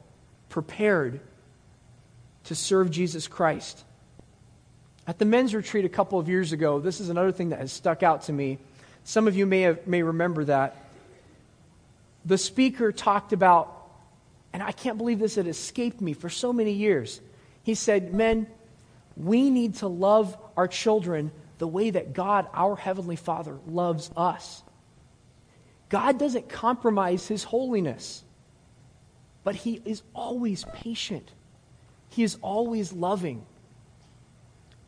prepared 0.49 1.21
to 2.45 2.55
serve 2.55 2.91
Jesus 2.91 3.29
Christ. 3.29 3.85
At 5.07 5.19
the 5.19 5.25
men's 5.25 5.55
retreat 5.55 5.85
a 5.85 5.89
couple 5.89 6.19
of 6.19 6.29
years 6.29 6.53
ago, 6.53 6.81
this 6.81 7.01
is 7.01 7.09
another 7.09 7.31
thing 7.31 7.51
that 7.51 7.61
has 7.61 7.73
stuck 7.73 8.03
out 8.03 8.23
to 8.23 8.33
me. 8.33 8.59
Some 9.05 9.29
of 9.29 9.37
you 9.37 9.47
may, 9.47 9.63
have, 9.63 9.87
may 9.87 10.03
remember 10.03 10.45
that. 10.47 10.77
The 12.25 12.37
speaker 12.37 12.91
talked 12.91 13.33
about, 13.33 13.73
and 14.53 14.63
I 14.63 14.73
can't 14.73 14.99
believe 14.99 15.21
this 15.21 15.37
had 15.37 15.47
escaped 15.47 16.01
me 16.01 16.13
for 16.13 16.29
so 16.29 16.53
many 16.53 16.73
years. 16.73 17.21
He 17.63 17.77
said, 17.77 18.13
Men, 18.13 18.49
we 19.17 19.49
need 19.49 19.77
to 19.77 19.87
love 19.87 20.37
our 20.57 20.67
children 20.67 21.31
the 21.59 21.69
way 21.69 21.91
that 21.91 22.15
God, 22.15 22.49
our 22.53 22.75
Heavenly 22.75 23.17
Father, 23.17 23.57
loves 23.69 24.11
us. 24.17 24.63
God 25.89 26.19
doesn't 26.19 26.49
compromise 26.49 27.29
His 27.29 27.45
holiness 27.45 28.25
but 29.49 29.57
he 29.57 29.81
is 29.87 30.03
always 30.15 30.67
patient. 30.75 31.33
He 32.11 32.23
is 32.23 32.37
always 32.43 32.93
loving. 32.93 33.47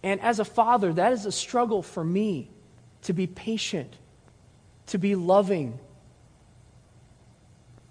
And 0.02 0.20
as 0.20 0.38
a 0.38 0.44
father, 0.44 0.92
that 0.92 1.14
is 1.14 1.24
a 1.24 1.32
struggle 1.32 1.80
for 1.80 2.04
me 2.04 2.50
to 3.04 3.14
be 3.14 3.26
patient, 3.26 3.96
to 4.88 4.98
be 4.98 5.14
loving. 5.14 5.78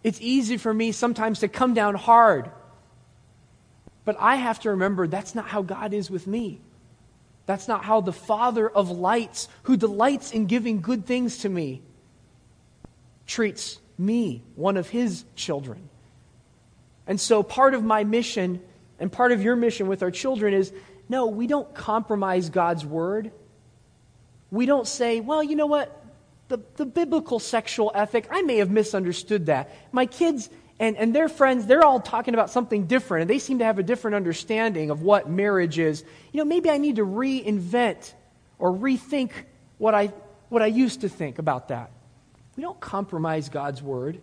It's 0.04 0.22
easy 0.22 0.58
for 0.58 0.72
me 0.72 0.92
sometimes 0.92 1.40
to 1.40 1.48
come 1.48 1.74
down 1.74 1.96
hard. 1.96 2.52
But 4.06 4.18
I 4.20 4.36
have 4.36 4.60
to 4.60 4.70
remember 4.70 5.08
that's 5.08 5.34
not 5.34 5.48
how 5.48 5.64
God 5.64 5.92
is 5.92 6.12
with 6.12 6.28
me. 6.28 6.62
That's 7.48 7.68
not 7.68 7.84
how 7.84 8.02
the 8.02 8.14
Father 8.14 8.70
of 8.70 8.92
lights, 8.92 9.48
who 9.64 9.76
delights 9.76 10.34
in 10.34 10.46
giving 10.46 10.82
good 10.82 11.08
things 11.08 11.40
to 11.40 11.50
me, 11.50 11.82
treats 13.26 13.80
me, 13.98 14.44
one 14.54 14.78
of 14.78 14.88
his 14.88 15.26
children. 15.36 15.90
And 17.10 17.20
so 17.20 17.42
part 17.42 17.74
of 17.74 17.84
my 17.84 18.04
mission 18.04 18.62
and 19.00 19.12
part 19.12 19.32
of 19.32 19.42
your 19.42 19.56
mission 19.56 19.88
with 19.88 20.04
our 20.04 20.12
children 20.12 20.54
is 20.54 20.72
no, 21.10 21.26
we 21.26 21.48
don't 21.48 21.74
compromise 21.74 22.52
God's 22.52 22.86
word. 22.86 23.32
We 24.52 24.68
don't 24.68 24.88
say, 24.88 25.20
well, 25.20 25.42
you 25.42 25.56
know 25.56 25.66
what? 25.66 26.06
The, 26.50 26.60
the 26.76 26.86
biblical 26.86 27.40
sexual 27.40 27.92
ethic, 27.96 28.28
I 28.30 28.44
may 28.44 28.58
have 28.58 28.70
misunderstood 28.70 29.48
that. 29.48 29.72
My 29.92 30.06
kids 30.06 30.52
and, 30.80 30.96
and 30.98 31.16
their 31.16 31.28
friends, 31.28 31.66
they're 31.66 31.84
all 31.84 32.00
talking 32.00 32.36
about 32.36 32.52
something 32.52 32.86
different, 32.86 33.24
and 33.24 33.30
they 33.30 33.40
seem 33.40 33.58
to 33.58 33.66
have 33.66 33.80
a 33.80 33.84
different 33.84 34.14
understanding 34.14 34.92
of 34.92 35.02
what 35.02 35.28
marriage 35.28 35.80
is. 35.80 36.04
You 36.32 36.38
know, 36.38 36.46
maybe 36.46 36.70
I 36.70 36.78
need 36.78 36.98
to 36.98 37.06
reinvent 37.06 38.14
or 38.60 38.72
rethink 38.72 39.32
what 39.80 39.96
I, 39.96 40.14
what 40.50 40.62
I 40.62 40.68
used 40.68 41.02
to 41.02 41.10
think 41.10 41.40
about 41.40 41.70
that. 41.70 41.92
We 42.56 42.62
don't 42.62 42.80
compromise 42.80 43.50
God's 43.50 43.82
word 43.82 44.22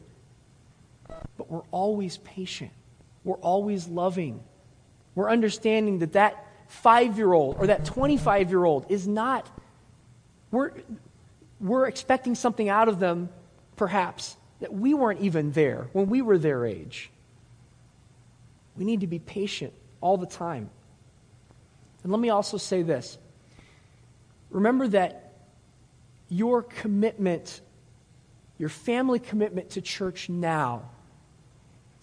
but 1.36 1.50
we're 1.50 1.62
always 1.70 2.18
patient. 2.18 2.70
We're 3.24 3.36
always 3.36 3.88
loving. 3.88 4.40
We're 5.14 5.30
understanding 5.30 6.00
that 6.00 6.12
that 6.12 6.46
five 6.68 7.16
year 7.16 7.32
old 7.32 7.56
or 7.58 7.68
that 7.68 7.84
25 7.84 8.50
year 8.50 8.64
old 8.64 8.86
is 8.88 9.06
not, 9.06 9.48
we're, 10.50 10.72
we're 11.60 11.86
expecting 11.86 12.34
something 12.34 12.68
out 12.68 12.88
of 12.88 12.98
them, 12.98 13.28
perhaps, 13.76 14.36
that 14.60 14.72
we 14.72 14.94
weren't 14.94 15.20
even 15.20 15.52
there 15.52 15.88
when 15.92 16.06
we 16.06 16.22
were 16.22 16.38
their 16.38 16.64
age. 16.64 17.10
We 18.76 18.84
need 18.84 19.00
to 19.00 19.06
be 19.06 19.18
patient 19.18 19.72
all 20.00 20.16
the 20.16 20.26
time. 20.26 20.70
And 22.02 22.12
let 22.12 22.20
me 22.20 22.30
also 22.30 22.56
say 22.56 22.82
this 22.82 23.18
remember 24.50 24.88
that 24.88 25.32
your 26.28 26.62
commitment, 26.62 27.60
your 28.58 28.68
family 28.68 29.18
commitment 29.18 29.70
to 29.70 29.80
church 29.80 30.28
now, 30.28 30.90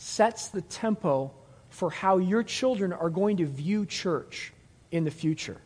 sets 0.03 0.49
the 0.49 0.61
tempo 0.61 1.31
for 1.69 1.89
how 1.89 2.17
your 2.17 2.43
children 2.43 2.91
are 2.91 3.09
going 3.09 3.37
to 3.37 3.45
view 3.45 3.85
church 3.85 4.51
in 4.91 5.05
the 5.05 5.11
future. 5.11 5.57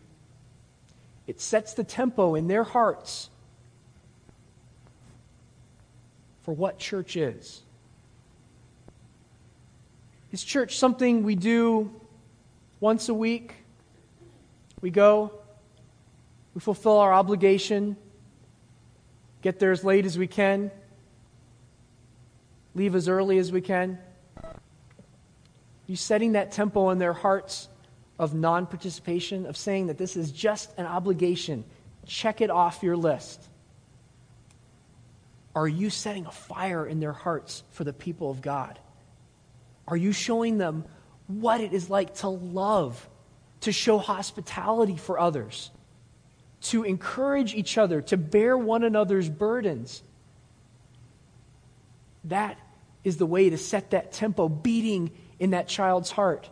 It 1.25 1.41
sets 1.41 1.73
the 1.73 1.83
tempo 1.83 2.35
in 2.35 2.47
their 2.47 2.63
hearts 2.63 3.31
for 6.43 6.53
what 6.53 6.77
church 6.77 7.17
is. 7.17 7.63
Is 10.31 10.43
church 10.43 10.77
something 10.77 11.23
we 11.23 11.35
do 11.35 11.91
once 12.79 13.09
a 13.09 13.15
week? 13.15 13.55
We 14.81 14.91
go, 14.91 15.31
we 16.53 16.61
fulfill 16.61 16.99
our 16.99 17.11
obligation, 17.11 17.97
get 19.41 19.59
there 19.59 19.71
as 19.71 19.83
late 19.83 20.05
as 20.05 20.15
we 20.15 20.27
can, 20.27 20.69
leave 22.75 22.93
as 22.93 23.09
early 23.09 23.39
as 23.39 23.51
we 23.51 23.61
can 23.61 23.97
you 25.87 25.95
setting 25.95 26.33
that 26.33 26.51
tempo 26.51 26.89
in 26.91 26.99
their 26.99 27.13
hearts 27.13 27.69
of 28.19 28.33
non 28.33 28.67
participation, 28.67 29.45
of 29.45 29.57
saying 29.57 29.87
that 29.87 29.97
this 29.97 30.15
is 30.15 30.31
just 30.31 30.71
an 30.77 30.85
obligation? 30.85 31.63
Check 32.05 32.41
it 32.41 32.49
off 32.49 32.83
your 32.83 32.97
list. 32.97 33.41
Are 35.55 35.67
you 35.67 35.89
setting 35.89 36.25
a 36.25 36.31
fire 36.31 36.85
in 36.85 36.99
their 36.99 37.13
hearts 37.13 37.63
for 37.71 37.83
the 37.83 37.93
people 37.93 38.29
of 38.29 38.41
God? 38.41 38.77
Are 39.87 39.97
you 39.97 40.11
showing 40.11 40.57
them 40.57 40.85
what 41.27 41.61
it 41.61 41.73
is 41.73 41.89
like 41.89 42.15
to 42.15 42.29
love, 42.29 43.09
to 43.61 43.71
show 43.71 43.97
hospitality 43.97 44.97
for 44.97 45.19
others, 45.19 45.71
to 46.61 46.83
encourage 46.83 47.55
each 47.55 47.77
other, 47.77 48.01
to 48.01 48.17
bear 48.17 48.57
one 48.57 48.83
another's 48.83 49.29
burdens? 49.29 50.03
That 52.25 52.59
is 53.03 53.17
the 53.17 53.25
way 53.25 53.49
to 53.49 53.57
set 53.57 53.91
that 53.91 54.11
tempo 54.11 54.49
beating 54.49 55.11
in 55.39 55.51
that 55.51 55.67
child's 55.67 56.11
heart. 56.11 56.49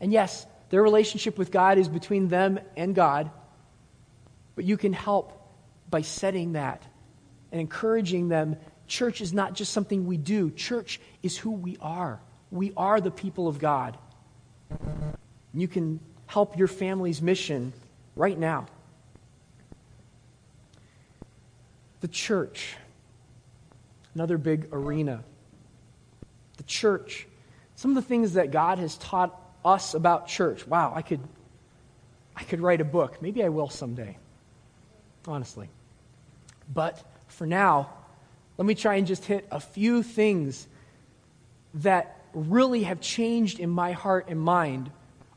And 0.00 0.12
yes, 0.12 0.46
their 0.70 0.82
relationship 0.82 1.36
with 1.36 1.50
God 1.50 1.78
is 1.78 1.88
between 1.88 2.28
them 2.28 2.60
and 2.76 2.94
God, 2.94 3.30
but 4.54 4.64
you 4.64 4.76
can 4.76 4.92
help 4.92 5.36
by 5.90 6.02
setting 6.02 6.52
that 6.52 6.82
and 7.50 7.60
encouraging 7.60 8.28
them. 8.28 8.56
Church 8.86 9.20
is 9.20 9.32
not 9.32 9.54
just 9.54 9.72
something 9.72 10.06
we 10.06 10.16
do, 10.16 10.50
church 10.50 11.00
is 11.22 11.36
who 11.36 11.50
we 11.50 11.76
are. 11.80 12.20
We 12.50 12.72
are 12.76 13.00
the 13.00 13.10
people 13.10 13.48
of 13.48 13.58
God. 13.58 13.98
You 15.52 15.68
can 15.68 16.00
help 16.26 16.56
your 16.56 16.68
family's 16.68 17.20
mission 17.20 17.72
right 18.16 18.38
now. 18.38 18.66
The 22.00 22.08
church. 22.08 22.76
another 24.14 24.38
big 24.38 24.68
arena. 24.72 25.22
The 26.56 26.62
church. 26.64 27.26
Some 27.80 27.92
of 27.92 27.94
the 27.94 28.06
things 28.06 28.34
that 28.34 28.50
God 28.50 28.78
has 28.78 28.98
taught 28.98 29.34
us 29.64 29.94
about 29.94 30.28
church. 30.28 30.66
Wow, 30.66 30.92
I 30.94 31.00
could 31.00 31.20
I 32.36 32.42
could 32.42 32.60
write 32.60 32.82
a 32.82 32.84
book. 32.84 33.22
Maybe 33.22 33.42
I 33.42 33.48
will 33.48 33.70
someday. 33.70 34.18
Honestly. 35.26 35.70
But 36.70 37.02
for 37.28 37.46
now, 37.46 37.88
let 38.58 38.66
me 38.66 38.74
try 38.74 38.96
and 38.96 39.06
just 39.06 39.24
hit 39.24 39.48
a 39.50 39.60
few 39.60 40.02
things 40.02 40.68
that 41.72 42.22
really 42.34 42.82
have 42.82 43.00
changed 43.00 43.58
in 43.58 43.70
my 43.70 43.92
heart 43.92 44.26
and 44.28 44.38
mind 44.38 44.90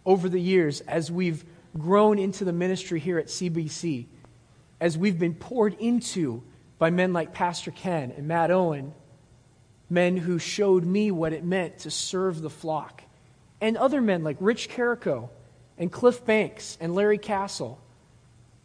over 0.05 0.27
the 0.27 0.41
years 0.41 0.81
as 0.81 1.09
we've 1.09 1.45
grown 1.79 2.19
into 2.19 2.43
the 2.43 2.51
ministry 2.51 2.99
here 2.99 3.19
at 3.19 3.27
CBC, 3.27 4.07
as 4.81 4.97
we've 4.97 5.17
been 5.17 5.33
poured 5.33 5.75
into 5.75 6.43
by 6.77 6.89
men 6.89 7.13
like 7.13 7.33
Pastor 7.33 7.71
Ken 7.71 8.11
and 8.17 8.27
Matt 8.27 8.51
Owen, 8.51 8.93
men 9.93 10.17
who 10.17 10.39
showed 10.39 10.83
me 10.83 11.11
what 11.11 11.33
it 11.33 11.43
meant 11.43 11.77
to 11.79 11.91
serve 11.91 12.41
the 12.41 12.49
flock, 12.49 13.03
and 13.61 13.77
other 13.77 14.01
men 14.01 14.23
like 14.23 14.37
Rich 14.39 14.69
Carrico 14.69 15.29
and 15.77 15.91
Cliff 15.91 16.25
Banks 16.25 16.77
and 16.81 16.95
Larry 16.95 17.17
Castle 17.17 17.79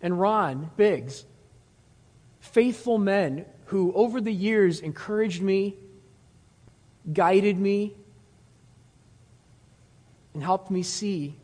and 0.01 0.19
Ron 0.19 0.71
Biggs. 0.77 1.25
Faithful 2.41 2.99
men 2.99 3.45
who, 3.67 3.93
over 3.93 4.21
the 4.21 4.33
years, 4.33 4.81
encouraged 4.81 5.43
me, 5.43 5.77
guided 7.13 7.59
me, 7.59 7.95
and 10.35 10.43
helped 10.43 10.71
me 10.71 10.83
see 10.83 11.37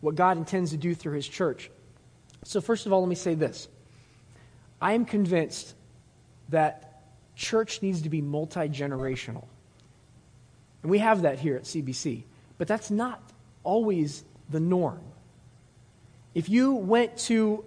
what 0.00 0.14
God 0.14 0.36
intends 0.36 0.70
to 0.72 0.76
do 0.76 0.94
through 0.94 1.14
His 1.14 1.28
church. 1.28 1.70
So, 2.44 2.60
first 2.60 2.86
of 2.86 2.92
all, 2.92 3.00
let 3.00 3.08
me 3.08 3.14
say 3.14 3.34
this 3.34 3.68
I 4.80 4.92
am 4.92 5.04
convinced 5.04 5.74
that 6.48 6.85
church 7.36 7.82
needs 7.82 8.02
to 8.02 8.08
be 8.08 8.20
multi 8.20 8.68
generational. 8.68 9.44
And 10.82 10.90
we 10.90 10.98
have 10.98 11.22
that 11.22 11.38
here 11.38 11.56
at 11.56 11.62
CBC. 11.62 12.24
But 12.58 12.68
that's 12.68 12.90
not 12.90 13.22
always 13.62 14.24
the 14.50 14.60
norm. 14.60 15.00
If 16.34 16.48
you 16.48 16.74
went 16.74 17.16
to 17.18 17.64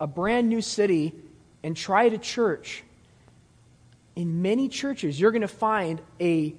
a 0.00 0.06
brand 0.06 0.48
new 0.48 0.62
city 0.62 1.14
and 1.62 1.76
tried 1.76 2.14
a 2.14 2.18
church, 2.18 2.82
in 4.16 4.42
many 4.42 4.68
churches, 4.68 5.20
you're 5.20 5.30
going 5.30 5.42
to 5.42 5.48
find 5.48 6.00
a 6.20 6.54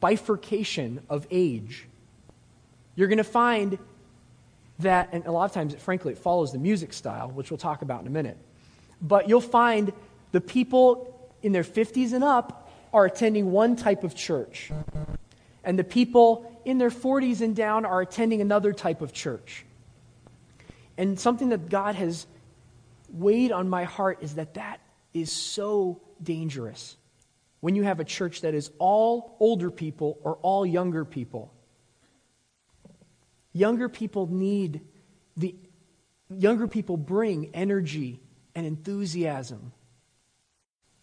bifurcation 0.00 1.00
of 1.08 1.26
age. 1.30 1.86
You're 2.96 3.08
going 3.08 3.18
to 3.18 3.24
find 3.24 3.78
that, 4.80 5.10
and 5.12 5.24
a 5.26 5.32
lot 5.32 5.44
of 5.44 5.52
times, 5.52 5.74
frankly, 5.76 6.12
it 6.12 6.18
follows 6.18 6.52
the 6.52 6.58
music 6.58 6.92
style, 6.92 7.30
which 7.30 7.50
we'll 7.50 7.58
talk 7.58 7.82
about 7.82 8.00
in 8.00 8.06
a 8.06 8.10
minute. 8.10 8.36
But 9.00 9.28
you'll 9.28 9.40
find 9.40 9.92
the 10.32 10.40
people 10.40 11.13
in 11.44 11.52
their 11.52 11.62
50s 11.62 12.12
and 12.12 12.24
up 12.24 12.72
are 12.92 13.04
attending 13.04 13.52
one 13.52 13.76
type 13.76 14.02
of 14.02 14.14
church, 14.14 14.72
and 15.62 15.78
the 15.78 15.84
people 15.84 16.50
in 16.64 16.78
their 16.78 16.90
40s 16.90 17.40
and 17.40 17.54
down 17.54 17.84
are 17.84 18.00
attending 18.00 18.40
another 18.40 18.72
type 18.72 19.02
of 19.02 19.12
church. 19.12 19.66
And 20.96 21.20
something 21.20 21.50
that 21.50 21.68
God 21.68 21.96
has 21.96 22.26
weighed 23.10 23.52
on 23.52 23.68
my 23.68 23.84
heart 23.84 24.18
is 24.22 24.36
that 24.36 24.54
that 24.54 24.80
is 25.12 25.30
so 25.30 26.00
dangerous 26.22 26.96
when 27.60 27.74
you 27.74 27.82
have 27.82 28.00
a 28.00 28.04
church 28.04 28.40
that 28.42 28.54
is 28.54 28.70
all 28.78 29.36
older 29.40 29.70
people 29.70 30.18
or 30.22 30.36
all 30.36 30.64
younger 30.64 31.04
people. 31.04 31.52
Younger 33.52 33.88
people 33.88 34.26
need 34.26 34.80
the 35.36 35.54
younger 36.30 36.68
people 36.68 36.96
bring 36.96 37.50
energy 37.54 38.20
and 38.54 38.66
enthusiasm. 38.66 39.72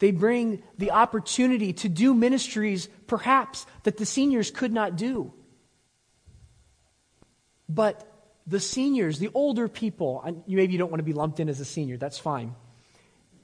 They 0.02 0.10
bring 0.10 0.64
the 0.80 0.90
opportunity 0.90 1.74
to 1.74 1.88
do 1.88 2.16
ministries, 2.16 2.90
perhaps, 3.06 3.68
that 3.84 3.98
the 3.98 4.06
seniors 4.08 4.50
could 4.50 4.74
not 4.74 4.96
do. 4.96 5.32
But 7.70 8.12
the 8.48 8.60
seniors, 8.60 9.20
the 9.20 9.30
older 9.36 9.68
people, 9.68 10.44
maybe 10.48 10.74
you 10.74 10.80
don't 10.80 10.90
want 10.90 11.02
to 11.02 11.06
be 11.06 11.14
lumped 11.14 11.40
in 11.40 11.50
as 11.50 11.60
a 11.60 11.66
senior, 11.66 11.98
that's 11.98 12.18
fine. 12.18 12.56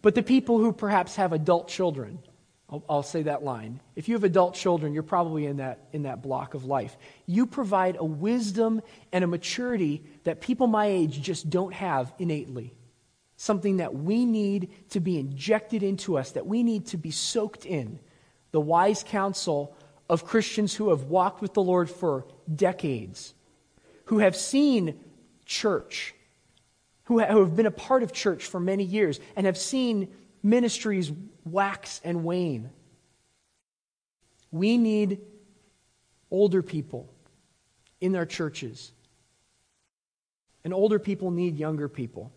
But 0.01 0.15
the 0.15 0.23
people 0.23 0.57
who 0.57 0.73
perhaps 0.73 1.17
have 1.17 1.31
adult 1.31 1.67
children, 1.67 2.17
I'll, 2.71 2.83
I'll, 2.89 3.03
say 3.03 3.21
that 3.21 3.43
line. 3.43 3.79
If 3.95 4.09
you 4.09 4.15
have 4.15 4.23
adult 4.23 4.55
children, 4.55 4.95
you're 4.95 5.03
probably 5.03 5.45
in 5.45 5.57
that, 5.57 5.89
in 5.93 6.03
that 6.03 6.23
block 6.23 6.55
of 6.55 6.65
life. 6.65 6.97
You 7.27 7.45
provide 7.45 7.97
a 7.99 8.03
wisdom 8.03 8.81
and 9.11 9.23
a 9.23 9.27
maturity 9.27 10.03
that 10.23 10.41
people 10.41 10.65
my 10.65 10.87
age 10.87 11.21
just 11.21 11.51
don't 11.51 11.75
have 11.75 12.11
innately. 12.17 12.73
Something 13.37 13.77
that 13.77 13.93
we 13.93 14.25
need 14.25 14.69
to 14.89 14.99
be 14.99 15.17
injected 15.17 15.83
into 15.83 16.17
us, 16.17 16.31
that 16.31 16.47
we 16.47 16.63
need 16.63 16.87
to 16.87 16.97
be 16.97 17.11
soaked 17.11 17.65
in. 17.65 17.99
The 18.51 18.59
wise 18.59 19.03
counsel 19.07 19.75
of 20.09 20.25
Christians 20.25 20.73
who 20.73 20.89
have 20.89 21.03
walked 21.03 21.41
with 21.41 21.53
the 21.53 21.61
Lord 21.61 21.89
for 21.89 22.25
decades, 22.53 23.33
who 24.05 24.19
have 24.19 24.35
seen 24.35 24.99
church, 25.45 26.15
who 27.05 27.19
have 27.19 27.55
been 27.55 27.65
a 27.65 27.71
part 27.71 28.03
of 28.03 28.11
church 28.11 28.45
for 28.45 28.59
many 28.59 28.83
years, 28.83 29.19
and 29.35 29.45
have 29.45 29.57
seen 29.57 30.13
ministries 30.43 31.11
wax 31.45 32.01
and 32.03 32.23
wane. 32.23 32.69
We 34.51 34.77
need 34.77 35.19
older 36.31 36.61
people 36.61 37.13
in 38.01 38.15
our 38.15 38.25
churches. 38.25 38.91
And 40.63 40.73
older 40.73 40.99
people 40.99 41.31
need 41.31 41.57
younger 41.57 41.87
people. 41.87 42.31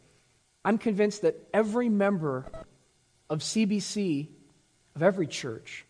I'm 0.64 0.78
convinced 0.78 1.22
that 1.22 1.48
every 1.54 1.88
member 1.88 2.46
of 3.28 3.40
CBC, 3.40 4.28
of 4.94 5.02
every 5.02 5.26
church 5.26 5.86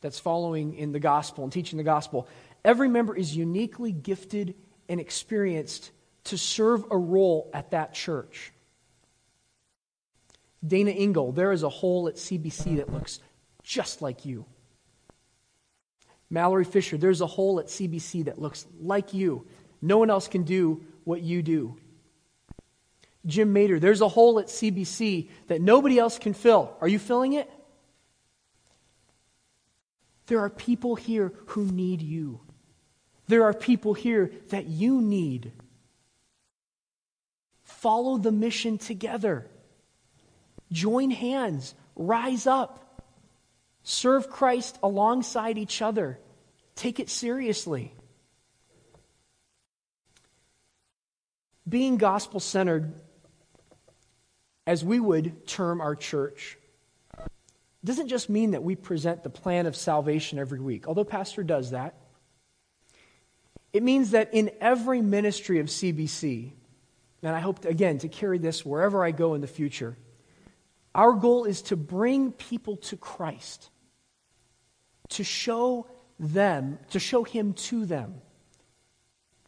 that's 0.00 0.18
following 0.18 0.74
in 0.74 0.92
the 0.92 1.00
gospel 1.00 1.44
and 1.44 1.52
teaching 1.52 1.76
the 1.76 1.84
gospel, 1.84 2.28
every 2.64 2.88
member 2.88 3.14
is 3.16 3.36
uniquely 3.36 3.92
gifted 3.92 4.54
and 4.88 5.00
experienced 5.00 5.90
to 6.24 6.38
serve 6.38 6.84
a 6.90 6.96
role 6.96 7.50
at 7.52 7.72
that 7.72 7.92
church. 7.92 8.52
Dana 10.66 10.90
Engel, 10.90 11.32
there 11.32 11.52
is 11.52 11.62
a 11.62 11.68
hole 11.68 12.08
at 12.08 12.14
CBC 12.14 12.76
that 12.76 12.90
looks 12.90 13.20
just 13.62 14.00
like 14.00 14.24
you. 14.24 14.46
Mallory 16.30 16.64
Fisher, 16.64 16.96
there's 16.96 17.20
a 17.20 17.26
hole 17.26 17.60
at 17.60 17.66
CBC 17.66 18.24
that 18.24 18.40
looks 18.40 18.66
like 18.80 19.12
you. 19.12 19.46
No 19.82 19.98
one 19.98 20.08
else 20.08 20.26
can 20.26 20.44
do 20.44 20.82
what 21.04 21.20
you 21.20 21.42
do. 21.42 21.76
Jim 23.26 23.52
Mater, 23.52 23.78
there's 23.78 24.00
a 24.00 24.08
hole 24.08 24.38
at 24.38 24.46
CBC 24.46 25.28
that 25.48 25.60
nobody 25.60 25.98
else 25.98 26.18
can 26.18 26.34
fill. 26.34 26.76
Are 26.80 26.88
you 26.88 26.98
filling 26.98 27.32
it? 27.32 27.50
There 30.26 30.40
are 30.40 30.50
people 30.50 30.94
here 30.94 31.32
who 31.46 31.64
need 31.64 32.02
you. 32.02 32.40
There 33.26 33.44
are 33.44 33.54
people 33.54 33.94
here 33.94 34.30
that 34.48 34.66
you 34.66 35.00
need. 35.00 35.52
Follow 37.62 38.18
the 38.18 38.32
mission 38.32 38.78
together. 38.78 39.46
Join 40.72 41.10
hands, 41.10 41.74
rise 41.94 42.46
up, 42.46 43.02
serve 43.82 44.28
Christ 44.30 44.78
alongside 44.82 45.58
each 45.58 45.80
other. 45.82 46.18
Take 46.74 47.00
it 47.00 47.08
seriously. 47.08 47.94
Being 51.66 51.96
gospel 51.96 52.40
centered, 52.40 52.92
as 54.66 54.84
we 54.84 54.98
would 54.98 55.46
term 55.46 55.80
our 55.80 55.94
church, 55.94 56.58
doesn't 57.84 58.08
just 58.08 58.30
mean 58.30 58.52
that 58.52 58.62
we 58.62 58.76
present 58.76 59.22
the 59.22 59.30
plan 59.30 59.66
of 59.66 59.76
salvation 59.76 60.38
every 60.38 60.60
week, 60.60 60.88
although 60.88 61.04
Pastor 61.04 61.42
does 61.42 61.72
that. 61.72 61.94
It 63.74 63.82
means 63.82 64.12
that 64.12 64.32
in 64.32 64.50
every 64.60 65.02
ministry 65.02 65.58
of 65.58 65.66
CBC, 65.66 66.52
and 67.22 67.36
I 67.36 67.40
hope, 67.40 67.60
to, 67.60 67.68
again, 67.68 67.98
to 67.98 68.08
carry 68.08 68.38
this 68.38 68.64
wherever 68.64 69.04
I 69.04 69.10
go 69.10 69.34
in 69.34 69.40
the 69.40 69.46
future, 69.46 69.96
our 70.94 71.12
goal 71.12 71.44
is 71.44 71.62
to 71.62 71.76
bring 71.76 72.32
people 72.32 72.76
to 72.76 72.96
Christ, 72.96 73.68
to 75.10 75.24
show 75.24 75.88
them, 76.18 76.78
to 76.90 77.00
show 77.00 77.24
Him 77.24 77.52
to 77.54 77.84
them. 77.84 78.14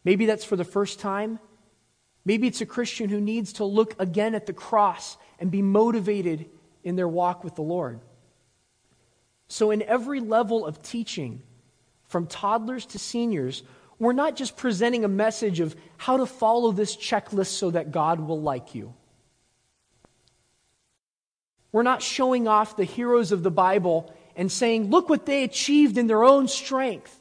Maybe 0.03 0.25
that's 0.25 0.45
for 0.45 0.55
the 0.55 0.63
first 0.63 0.99
time. 0.99 1.39
Maybe 2.27 2.47
it's 2.47 2.59
a 2.59 2.65
Christian 2.65 3.07
who 3.09 3.21
needs 3.21 3.53
to 3.53 3.63
look 3.63 3.95
again 3.99 4.35
at 4.35 4.47
the 4.47 4.51
cross 4.51 5.15
and 5.39 5.49
be 5.49 5.61
motivated 5.61 6.49
in 6.83 6.97
their 6.97 7.07
walk 7.07 7.41
with 7.45 7.55
the 7.55 7.61
Lord. 7.61 8.01
So, 9.47 9.71
in 9.71 9.81
every 9.81 10.19
level 10.19 10.65
of 10.65 10.81
teaching, 10.81 11.41
from 12.09 12.27
toddlers 12.27 12.85
to 12.87 12.99
seniors, 12.99 13.63
we're 13.97 14.11
not 14.11 14.35
just 14.35 14.57
presenting 14.57 15.05
a 15.05 15.07
message 15.07 15.61
of 15.61 15.73
how 15.95 16.17
to 16.17 16.25
follow 16.25 16.73
this 16.73 16.97
checklist 16.97 17.51
so 17.51 17.71
that 17.71 17.91
God 17.91 18.19
will 18.19 18.41
like 18.41 18.75
you. 18.75 18.93
We're 21.71 21.83
not 21.83 22.01
showing 22.01 22.45
off 22.45 22.75
the 22.75 22.83
heroes 22.83 23.31
of 23.31 23.41
the 23.41 23.51
Bible 23.51 24.13
and 24.35 24.51
saying, 24.51 24.89
look 24.89 25.07
what 25.07 25.25
they 25.25 25.45
achieved 25.45 25.97
in 25.97 26.07
their 26.07 26.25
own 26.25 26.49
strength. 26.49 27.17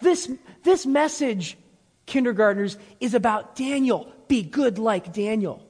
This, 0.00 0.30
this 0.62 0.84
message, 0.84 1.56
kindergartners, 2.06 2.78
is 3.00 3.14
about 3.14 3.56
Daniel. 3.56 4.12
Be 4.28 4.42
good 4.42 4.78
like 4.78 5.12
Daniel. 5.12 5.66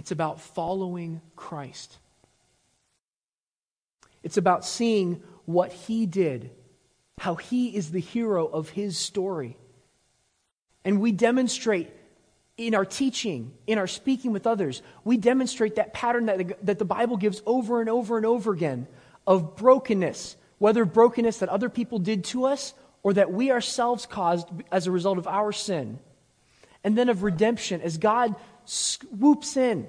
It's 0.00 0.10
about 0.10 0.40
following 0.40 1.20
Christ. 1.36 1.98
It's 4.22 4.38
about 4.38 4.64
seeing 4.64 5.22
what 5.44 5.72
he 5.72 6.06
did, 6.06 6.50
how 7.18 7.34
he 7.34 7.76
is 7.76 7.90
the 7.90 8.00
hero 8.00 8.46
of 8.46 8.70
his 8.70 8.96
story. 8.96 9.58
And 10.86 11.02
we 11.02 11.12
demonstrate 11.12 11.90
in 12.56 12.74
our 12.74 12.86
teaching, 12.86 13.52
in 13.66 13.76
our 13.76 13.86
speaking 13.86 14.32
with 14.32 14.46
others, 14.46 14.80
we 15.04 15.18
demonstrate 15.18 15.76
that 15.76 15.92
pattern 15.92 16.26
that 16.26 16.38
the, 16.38 16.56
that 16.62 16.78
the 16.78 16.86
Bible 16.86 17.18
gives 17.18 17.42
over 17.44 17.80
and 17.80 17.90
over 17.90 18.16
and 18.16 18.24
over 18.24 18.52
again 18.52 18.86
of 19.26 19.56
brokenness, 19.56 20.36
whether 20.58 20.84
brokenness 20.84 21.38
that 21.38 21.48
other 21.48 21.68
people 21.68 21.98
did 21.98 22.24
to 22.24 22.44
us 22.44 22.74
or 23.02 23.14
that 23.14 23.32
we 23.32 23.50
ourselves 23.50 24.06
caused 24.06 24.48
as 24.70 24.86
a 24.86 24.90
result 24.90 25.18
of 25.18 25.26
our 25.26 25.52
sin. 25.52 25.98
And 26.84 26.96
then 26.96 27.08
of 27.08 27.22
redemption 27.22 27.80
as 27.80 27.98
God 27.98 28.34
swoops 28.64 29.56
in 29.56 29.88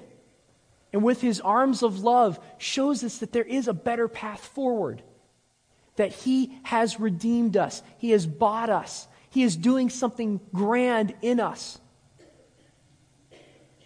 and 0.92 1.02
with 1.02 1.20
his 1.20 1.40
arms 1.40 1.82
of 1.82 2.02
love 2.02 2.38
shows 2.58 3.02
us 3.02 3.18
that 3.18 3.32
there 3.32 3.44
is 3.44 3.66
a 3.66 3.72
better 3.72 4.08
path 4.08 4.40
forward, 4.40 5.02
that 5.96 6.12
he 6.12 6.58
has 6.64 7.00
redeemed 7.00 7.56
us, 7.56 7.82
he 7.98 8.10
has 8.10 8.26
bought 8.26 8.70
us, 8.70 9.08
he 9.30 9.42
is 9.42 9.56
doing 9.56 9.88
something 9.88 10.40
grand 10.52 11.14
in 11.22 11.40
us. 11.40 11.80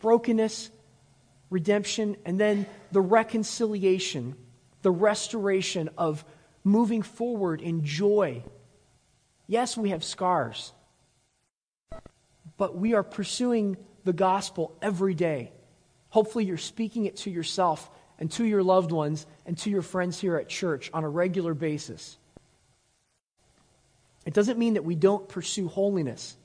Brokenness, 0.00 0.70
redemption, 1.48 2.16
and 2.24 2.38
then 2.40 2.66
the 2.90 3.00
reconciliation, 3.00 4.34
the 4.86 4.90
restoration 4.92 5.90
of 5.98 6.24
moving 6.62 7.02
forward 7.02 7.60
in 7.60 7.82
joy. 7.82 8.40
Yes, 9.48 9.76
we 9.76 9.90
have 9.90 10.04
scars, 10.04 10.72
but 12.56 12.78
we 12.78 12.94
are 12.94 13.02
pursuing 13.02 13.78
the 14.04 14.12
gospel 14.12 14.78
every 14.80 15.12
day. 15.12 15.50
Hopefully, 16.10 16.44
you're 16.44 16.56
speaking 16.56 17.06
it 17.06 17.16
to 17.16 17.30
yourself 17.30 17.90
and 18.20 18.30
to 18.30 18.44
your 18.44 18.62
loved 18.62 18.92
ones 18.92 19.26
and 19.44 19.58
to 19.58 19.70
your 19.70 19.82
friends 19.82 20.20
here 20.20 20.36
at 20.36 20.48
church 20.48 20.88
on 20.94 21.02
a 21.02 21.08
regular 21.08 21.52
basis. 21.52 22.16
It 24.24 24.34
doesn't 24.34 24.56
mean 24.56 24.74
that 24.74 24.84
we 24.84 24.94
don't 24.94 25.28
pursue 25.28 25.66
holiness. 25.66 26.36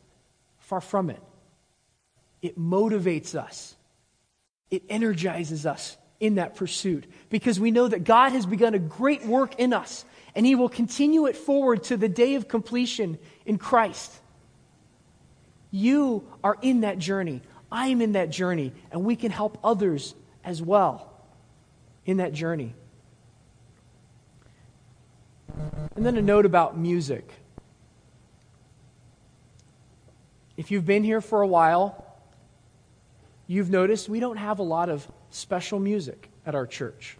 Far 0.58 0.82
from 0.82 1.12
it. 1.12 1.22
It 2.42 2.58
motivates 2.58 3.36
us, 3.36 3.76
it 4.72 4.82
energizes 4.90 5.68
us 5.68 5.96
in 6.22 6.36
that 6.36 6.56
pursuit 6.56 7.06
because 7.30 7.60
we 7.60 7.72
know 7.72 7.88
that 7.88 8.06
God 8.06 8.32
has 8.32 8.46
begun 8.46 8.74
a 8.76 8.80
great 8.80 9.26
work 9.26 9.56
in 9.60 9.74
us 9.74 10.06
and 10.36 10.46
He 10.46 10.56
will 10.56 10.70
continue 10.70 11.26
it 11.26 11.36
forward 11.36 11.84
to 11.86 11.98
the 11.98 12.08
day 12.08 12.36
of 12.36 12.48
completion 12.48 13.18
in 13.46 13.58
Christ. 13.58 14.14
You 15.72 16.26
are 16.44 16.58
in 16.62 16.82
that 16.82 17.00
journey. 17.00 17.42
I 17.72 17.88
am 17.88 18.02
in 18.02 18.14
that 18.14 18.30
journey, 18.30 18.74
and 18.92 19.04
we 19.04 19.16
can 19.16 19.32
help 19.32 19.58
others 19.64 20.14
as 20.44 20.62
well 20.62 21.12
in 22.06 22.18
that 22.18 22.34
journey. 22.34 22.76
And 25.96 26.06
then 26.06 26.18
a 26.18 26.22
note 26.22 26.46
about 26.46 26.78
music. 26.78 27.30
If 30.58 30.72
you've 30.72 30.86
been 30.86 31.04
here 31.04 31.22
for 31.22 31.42
a 31.42 31.48
while, 31.48 32.06
you've 33.48 33.70
noticed 33.70 34.08
we 34.08 34.20
don't 34.20 34.38
have 34.38 34.60
a 34.60 34.64
lot 34.64 34.90
of 34.90 35.08
special 35.32 35.80
music 35.80 36.30
at 36.46 36.56
our 36.56 36.68
church. 36.68 37.18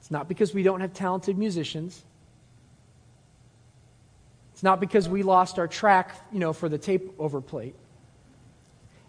It's 0.00 0.10
not 0.10 0.28
because 0.28 0.52
we 0.52 0.62
don't 0.62 0.80
have 0.80 0.92
talented 0.92 1.38
musicians. 1.38 2.02
It's 4.52 4.62
not 4.62 4.80
because 4.80 5.08
we 5.08 5.22
lost 5.22 5.58
our 5.58 5.68
track, 5.68 6.14
you 6.32 6.38
know, 6.38 6.52
for 6.52 6.68
the 6.68 6.78
tape 6.78 7.14
over 7.18 7.40
plate. 7.40 7.74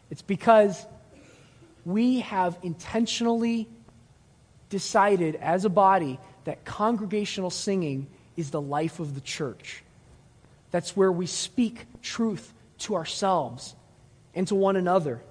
It's 0.10 0.22
because 0.22 0.86
we 1.86 2.20
have 2.20 2.58
intentionally 2.64 3.68
decided 4.70 5.36
as 5.36 5.66
a 5.66 5.70
body 5.70 6.20
that 6.46 6.66
congregational 6.66 7.50
singing 7.50 8.08
is 8.38 8.52
the 8.52 8.62
life 8.62 9.00
of 9.00 9.16
the 9.16 9.22
church. 9.22 9.84
That's 10.72 10.96
where 10.96 11.12
we 11.12 11.26
speak 11.26 11.86
truth 12.02 12.54
to 12.80 12.96
ourselves 12.96 13.76
and 14.34 14.48
to 14.48 14.56
one 14.56 14.76
another. 14.76 15.22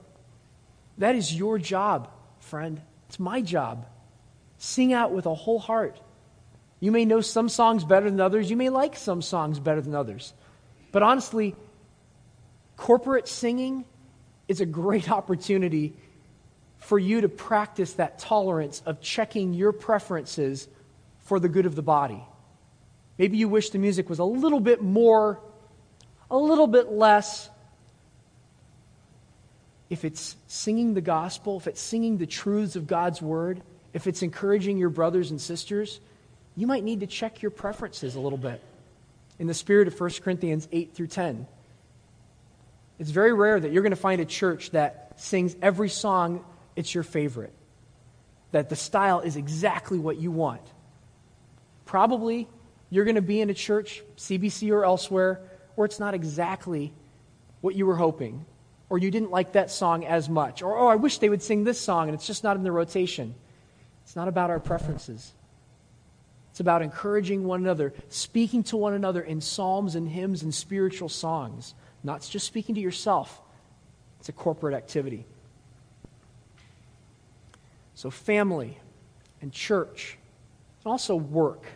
That 0.98 1.16
is 1.16 1.34
your 1.34 1.58
job, 1.58 2.10
friend. 2.50 2.82
It's 3.08 3.20
my 3.20 3.40
job. 3.40 3.86
Sing 4.58 4.92
out 4.92 5.12
with 5.12 5.26
a 5.26 5.34
whole 5.34 5.60
heart. 5.60 5.98
You 6.80 6.90
may 6.90 7.04
know 7.04 7.20
some 7.20 7.48
songs 7.48 7.84
better 7.84 8.10
than 8.10 8.20
others. 8.20 8.50
You 8.50 8.56
may 8.56 8.68
like 8.68 8.96
some 8.96 9.22
songs 9.22 9.60
better 9.60 9.80
than 9.80 9.94
others. 9.94 10.34
But 10.92 11.02
honestly, 11.02 11.54
corporate 12.76 13.28
singing 13.28 13.84
is 14.48 14.60
a 14.60 14.66
great 14.66 15.10
opportunity 15.18 15.94
for 16.78 16.98
you 16.98 17.20
to 17.20 17.28
practice 17.28 17.92
that 17.94 18.18
tolerance 18.18 18.82
of 18.84 19.00
checking 19.00 19.54
your 19.54 19.72
preferences 19.72 20.66
for 21.20 21.38
the 21.38 21.48
good 21.48 21.66
of 21.66 21.76
the 21.76 21.82
body. 21.82 22.24
Maybe 23.18 23.36
you 23.36 23.48
wish 23.48 23.70
the 23.70 23.78
music 23.78 24.08
was 24.08 24.18
a 24.18 24.24
little 24.24 24.60
bit 24.60 24.82
more, 24.82 25.40
a 26.30 26.38
little 26.38 26.66
bit 26.66 26.90
less. 26.90 27.50
If 29.90 30.04
it's 30.04 30.36
singing 30.46 30.94
the 30.94 31.00
gospel, 31.00 31.58
if 31.58 31.66
it's 31.66 31.80
singing 31.80 32.16
the 32.16 32.26
truths 32.26 32.76
of 32.76 32.86
God's 32.86 33.20
word, 33.20 33.60
if 33.92 34.06
it's 34.06 34.22
encouraging 34.22 34.78
your 34.78 34.88
brothers 34.88 35.30
and 35.30 35.40
sisters, 35.40 36.00
you 36.56 36.66
might 36.66 36.84
need 36.84 37.00
to 37.00 37.06
check 37.06 37.42
your 37.42 37.50
preferences 37.50 38.14
a 38.14 38.20
little 38.20 38.38
bit 38.38 38.62
in 39.38 39.46
the 39.46 39.54
spirit 39.54 39.88
of 39.88 39.98
1 39.98 40.10
Corinthians 40.22 40.68
8 40.70 40.94
through 40.94 41.08
10. 41.08 41.46
It's 42.98 43.10
very 43.10 43.32
rare 43.32 43.58
that 43.58 43.72
you're 43.72 43.82
going 43.82 43.90
to 43.90 43.96
find 43.96 44.20
a 44.20 44.26
church 44.26 44.70
that 44.70 45.14
sings 45.16 45.56
every 45.60 45.88
song 45.88 46.44
it's 46.76 46.94
your 46.94 47.02
favorite, 47.02 47.52
that 48.52 48.68
the 48.68 48.76
style 48.76 49.20
is 49.20 49.36
exactly 49.36 49.98
what 49.98 50.18
you 50.18 50.30
want. 50.30 50.62
Probably 51.84 52.46
you're 52.90 53.04
going 53.04 53.16
to 53.16 53.22
be 53.22 53.40
in 53.40 53.50
a 53.50 53.54
church, 53.54 54.02
CBC 54.16 54.70
or 54.70 54.84
elsewhere, 54.84 55.40
where 55.74 55.86
it's 55.86 55.98
not 55.98 56.14
exactly 56.14 56.92
what 57.60 57.74
you 57.74 57.86
were 57.86 57.96
hoping, 57.96 58.44
or 58.90 58.98
you 58.98 59.10
didn't 59.10 59.30
like 59.30 59.52
that 59.52 59.70
song 59.70 60.04
as 60.04 60.28
much, 60.28 60.60
or, 60.60 60.76
oh, 60.76 60.88
I 60.88 60.96
wish 60.96 61.18
they 61.18 61.30
would 61.30 61.42
sing 61.42 61.64
this 61.64 61.80
song 61.80 62.08
and 62.08 62.14
it's 62.14 62.26
just 62.26 62.44
not 62.44 62.56
in 62.56 62.62
the 62.62 62.72
rotation. 62.72 63.34
It's 64.04 64.16
not 64.16 64.28
about 64.28 64.50
our 64.50 64.60
preferences. 64.60 65.32
It's 66.50 66.60
about 66.60 66.82
encouraging 66.82 67.44
one 67.44 67.60
another, 67.60 67.94
speaking 68.08 68.62
to 68.64 68.76
one 68.76 68.92
another 68.92 69.22
in 69.22 69.40
psalms 69.40 69.94
and 69.94 70.08
hymns 70.08 70.42
and 70.42 70.54
spiritual 70.54 71.08
songs 71.08 71.74
not 72.02 72.22
just 72.22 72.46
speaking 72.46 72.74
to 72.76 72.80
yourself, 72.80 73.40
it's 74.18 74.28
a 74.28 74.32
corporate 74.32 74.74
activity. 74.74 75.26
So, 77.94 78.10
family 78.10 78.78
and 79.42 79.52
church, 79.52 80.18
and 80.84 80.90
also 80.90 81.16
work. 81.16 81.66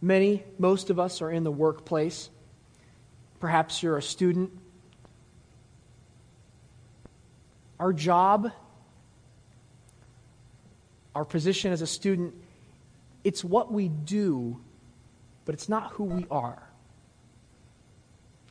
Many, 0.00 0.44
most 0.58 0.90
of 0.90 0.98
us 0.98 1.22
are 1.22 1.30
in 1.30 1.44
the 1.44 1.50
workplace. 1.50 2.30
Perhaps 3.40 3.82
you're 3.82 3.96
a 3.96 4.02
student. 4.02 4.50
Our 7.78 7.92
job, 7.92 8.50
our 11.14 11.24
position 11.24 11.72
as 11.72 11.82
a 11.82 11.86
student, 11.86 12.34
it's 13.24 13.44
what 13.44 13.72
we 13.72 13.88
do, 13.88 14.60
but 15.44 15.54
it's 15.54 15.68
not 15.68 15.92
who 15.92 16.04
we 16.04 16.26
are. 16.30 16.62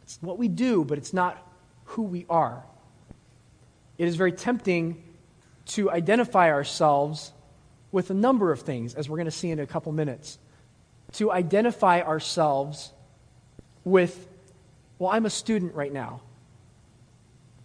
It's 0.04 0.18
what 0.22 0.38
we 0.38 0.48
do, 0.48 0.86
but 0.86 0.98
it's 0.98 1.14
not 1.14 1.38
who 1.86 2.04
we 2.04 2.26
are. 2.30 2.64
It 3.98 4.08
is 4.08 4.16
very 4.16 4.32
tempting 4.32 5.04
to 5.68 5.92
identify 5.92 6.50
ourselves 6.52 7.34
with 7.92 8.10
a 8.10 8.14
number 8.14 8.52
of 8.52 8.62
things, 8.62 8.94
as 8.94 9.10
we're 9.10 9.18
going 9.18 9.26
to 9.26 9.32
see 9.32 9.50
in 9.50 9.60
a 9.60 9.66
couple 9.66 9.92
minutes. 9.92 10.40
To 11.14 11.32
identify 11.32 12.02
ourselves 12.02 12.92
with, 13.84 14.28
well, 15.00 15.10
I'm 15.12 15.26
a 15.26 15.30
student 15.30 15.74
right 15.74 15.92
now. 15.92 16.22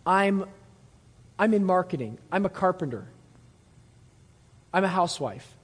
I'm, 0.07 0.47
I'm 1.39 1.55
in 1.55 1.65
marketing. 1.65 2.19
I'm 2.31 2.47
a 2.47 2.51
carpenter. 2.51 3.09
I'm 4.73 4.85
a 4.85 4.89
housewife. 4.89 5.57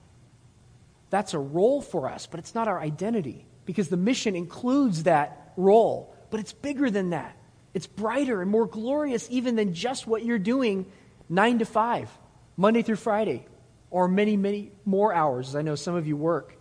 That's 1.10 1.34
a 1.34 1.38
role 1.38 1.80
for 1.80 2.08
us, 2.08 2.26
but 2.26 2.40
it's 2.40 2.54
not 2.54 2.68
our 2.68 2.80
identity 2.80 3.46
because 3.64 3.88
the 3.88 3.96
mission 3.96 4.36
includes 4.36 5.04
that 5.04 5.52
role 5.56 6.14
but 6.30 6.40
it's 6.40 6.52
bigger 6.52 6.90
than 6.90 7.10
that. 7.10 7.36
It's 7.74 7.86
brighter 7.86 8.42
and 8.42 8.50
more 8.50 8.66
glorious 8.66 9.28
even 9.30 9.56
than 9.56 9.74
just 9.74 10.06
what 10.06 10.24
you're 10.24 10.38
doing 10.38 10.86
nine 11.28 11.58
to 11.58 11.64
five, 11.64 12.10
Monday 12.56 12.82
through 12.82 12.96
Friday, 12.96 13.46
or 13.90 14.08
many, 14.08 14.36
many 14.36 14.72
more 14.84 15.12
hours, 15.12 15.48
as 15.48 15.56
I 15.56 15.62
know 15.62 15.74
some 15.74 15.94
of 15.94 16.06
you 16.06 16.16
work. 16.16 16.56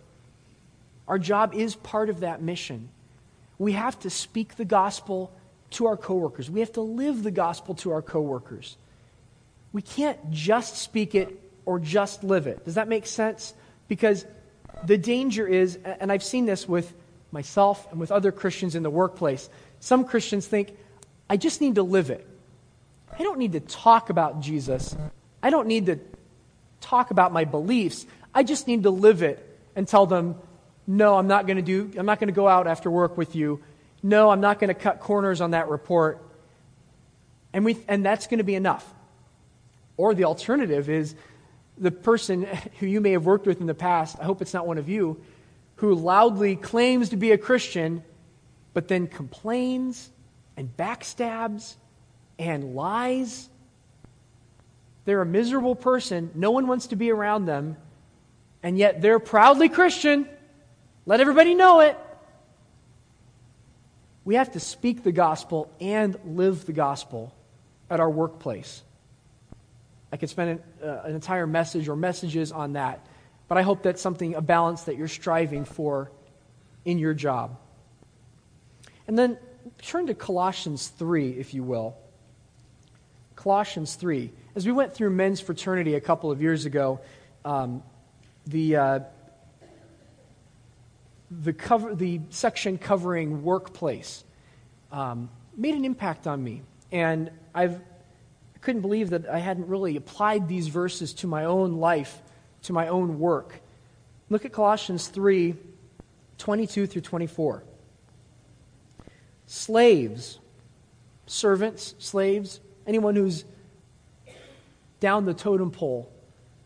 Our 1.08 1.20
job 1.20 1.54
is 1.54 1.76
part 1.76 2.10
of 2.10 2.22
that 2.22 2.42
mission. 2.42 2.90
We 3.58 3.74
have 3.74 3.98
to 4.00 4.10
speak 4.10 4.56
the 4.56 4.66
gospel 4.66 5.32
to 5.72 5.88
our 5.88 5.98
coworkers. 5.98 6.50
We 6.50 6.60
have 6.60 6.74
to 6.74 6.82
live 6.82 7.24
the 7.24 7.32
gospel 7.32 7.76
to 7.76 7.92
our 7.92 8.02
coworkers. 8.02 8.78
We 9.72 9.82
can't 9.82 10.32
just 10.32 10.78
speak 10.78 11.16
it 11.16 11.40
or 11.66 11.80
just 11.80 12.24
live 12.24 12.48
it. 12.48 12.66
Does 12.66 12.76
that 12.76 12.88
make 12.88 13.06
sense? 13.06 13.54
Because 13.88 14.26
the 14.86 14.98
danger 14.98 15.48
is, 15.48 15.78
and 15.84 16.12
I've 16.12 16.24
seen 16.24 16.46
this 16.46 16.68
with 16.68 16.94
myself 17.32 17.88
and 17.92 18.00
with 18.00 18.12
other 18.12 18.32
Christians 18.32 18.76
in 18.76 18.84
the 18.84 18.90
workplace, 18.90 19.50
some 19.80 20.06
Christians 20.06 20.48
think, 20.48 20.76
I 21.30 21.38
just 21.38 21.62
need 21.62 21.76
to 21.76 21.84
live 21.84 22.10
it. 22.10 22.26
I 23.18 23.24
don't 23.24 23.40
need 23.40 23.54
to 23.54 23.60
talk 23.60 24.10
about 24.10 24.42
Jesus. 24.42 24.96
I 25.42 25.50
don't 25.50 25.68
need 25.68 25.88
to 25.88 26.00
talk 26.80 27.12
about 27.12 27.34
my 27.34 27.46
beliefs. 27.46 28.06
I 28.34 28.44
just 28.44 28.68
need 28.68 28.84
to 28.84 28.90
live 28.90 29.24
it 29.24 29.44
and 29.76 29.88
tell 29.88 30.06
them, 30.06 30.36
no, 30.86 31.18
I'm 31.18 31.28
not 31.28 31.48
going 31.48 31.58
to 31.58 31.64
do, 31.64 31.92
I'm 31.98 32.06
not 32.06 32.20
going 32.20 32.30
to 32.30 32.34
go 32.34 32.48
out 32.48 32.68
after 32.68 32.90
work 32.90 33.18
with 33.18 33.36
you. 33.36 33.62
No, 34.04 34.30
I'm 34.30 34.42
not 34.42 34.60
going 34.60 34.70
to 34.70 34.74
cut 34.74 35.00
corners 35.00 35.42
on 35.42 35.52
that 35.52 35.70
report. 35.70 36.24
And, 37.52 37.66
we, 37.66 37.78
and 37.88 38.06
that's 38.06 38.28
going 38.28 38.38
to 38.38 38.44
be 38.44 38.56
enough. 38.56 38.86
Or 39.98 40.14
the 40.14 40.24
alternative 40.26 40.90
is 40.90 41.16
the 41.78 41.92
person 41.92 42.48
who 42.80 42.86
you 42.86 43.02
may 43.02 43.12
have 43.12 43.26
worked 43.26 43.46
with 43.46 43.60
in 43.60 43.68
the 43.68 43.76
past, 43.76 44.18
I 44.20 44.24
hope 44.24 44.42
it's 44.42 44.54
not 44.54 44.66
one 44.66 44.78
of 44.78 44.88
you, 44.88 45.22
who 45.76 45.94
loudly 45.94 46.56
claims 46.56 47.10
to 47.10 47.18
be 47.18 47.32
a 47.32 47.38
Christian, 47.38 48.04
but 48.74 48.88
then 48.88 49.08
complains 49.08 50.10
and 50.56 50.76
backstabs 50.76 51.76
and 52.40 52.76
lies. 52.76 53.50
They're 55.06 55.22
a 55.22 55.26
miserable 55.26 55.76
person. 55.76 56.32
No 56.36 56.52
one 56.52 56.68
wants 56.68 56.88
to 56.88 56.96
be 56.96 57.12
around 57.12 57.46
them. 57.46 57.78
And 58.64 58.78
yet 58.78 59.02
they're 59.02 59.20
proudly 59.20 59.70
Christian. 59.70 60.28
Let 61.06 61.22
everybody 61.22 61.54
know 61.54 61.80
it. 61.82 61.98
We 64.26 64.36
have 64.36 64.52
to 64.54 64.60
speak 64.60 65.04
the 65.04 65.12
gospel 65.12 65.72
and 65.80 66.18
live 66.26 66.66
the 66.66 66.74
gospel 66.74 67.34
at 67.90 68.00
our 68.00 68.10
workplace. 68.10 68.84
I 70.12 70.18
could 70.18 70.30
spend 70.30 70.62
an, 70.82 70.88
uh, 70.90 71.02
an 71.06 71.16
entire 71.16 71.48
message 71.48 71.88
or 71.88 71.96
messages 71.96 72.52
on 72.52 72.74
that, 72.74 73.06
but 73.48 73.58
I 73.58 73.62
hope 73.62 73.84
that's 73.84 74.02
something, 74.02 74.36
a 74.36 74.42
balance 74.42 74.84
that 74.84 74.98
you're 74.98 75.08
striving 75.08 75.66
for 75.66 76.12
in 76.86 76.98
your 76.98 77.14
job. 77.14 77.58
And 79.08 79.18
then 79.18 79.38
turn 79.82 80.08
to 80.08 80.14
Colossians 80.14 80.88
3, 80.88 81.32
if 81.32 81.54
you 81.54 81.64
will. 81.64 81.96
Colossians 83.36 83.96
3. 83.96 84.32
As 84.56 84.66
we 84.66 84.72
went 84.72 84.94
through 84.94 85.12
men's 85.12 85.40
fraternity 85.40 85.96
a 85.96 86.02
couple 86.02 86.32
of 86.32 86.42
years 86.42 86.66
ago, 86.66 87.00
um, 87.46 87.84
the, 88.46 88.76
uh, 88.76 89.00
the, 91.30 91.54
cover, 91.54 91.94
the 91.94 92.22
section 92.30 92.78
covering 92.78 93.44
workplace 93.44 94.24
um, 94.92 95.30
made 95.56 95.76
an 95.76 95.86
impact 95.86 96.28
on 96.28 96.44
me. 96.44 96.64
And 96.92 97.32
I've, 97.54 97.80
I 98.58 98.60
couldn't 98.60 98.82
believe 98.82 99.12
that 99.12 99.30
I 99.30 99.38
hadn't 99.38 99.68
really 99.68 99.98
applied 99.98 100.48
these 100.48 100.68
verses 100.68 101.14
to 101.16 101.28
my 101.28 101.46
own 101.46 101.74
life, 101.74 102.20
to 102.64 102.74
my 102.74 102.88
own 102.88 103.20
work. 103.20 103.62
Look 104.32 104.46
at 104.46 104.52
Colossians 104.52 105.10
3 105.10 105.54
22 106.40 106.88
through 106.88 107.02
24. 107.02 107.64
Slaves, 109.46 110.40
servants, 111.28 111.94
slaves, 112.00 112.60
anyone 112.88 113.16
who's 113.16 113.46
down 115.00 115.26
the 115.26 115.36
totem 115.36 115.70
pole 115.70 116.12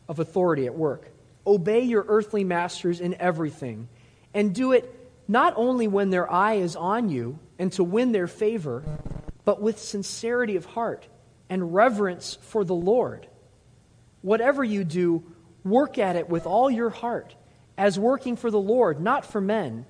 of 0.07 0.19
authority 0.19 0.67
at 0.67 0.75
work. 0.75 1.11
Obey 1.45 1.81
your 1.81 2.05
earthly 2.07 2.45
masters 2.45 3.01
in 3.01 3.15
everything, 3.15 3.89
and 4.33 4.55
do 4.55 4.71
it 4.71 4.97
not 5.27 5.53
only 5.57 5.89
when 5.89 6.09
their 6.09 6.31
eye 6.31 6.53
is 6.53 6.77
on 6.77 7.09
you 7.09 7.37
and 7.59 7.69
to 7.73 7.83
win 7.83 8.13
their 8.13 8.27
favor, 8.27 8.81
but 9.43 9.61
with 9.61 9.77
sincerity 9.77 10.55
of 10.55 10.63
heart 10.63 11.09
and 11.51 11.75
reverence 11.75 12.39
for 12.41 12.63
the 12.63 12.73
Lord. 12.73 13.27
Whatever 14.23 14.63
you 14.63 14.83
do, 14.83 15.23
work 15.63 15.99
at 15.99 16.15
it 16.15 16.29
with 16.29 16.47
all 16.47 16.71
your 16.71 16.89
heart, 16.89 17.35
as 17.77 17.99
working 17.99 18.35
for 18.35 18.49
the 18.49 18.59
Lord, 18.59 18.99
not 18.99 19.25
for 19.25 19.41
men 19.41 19.85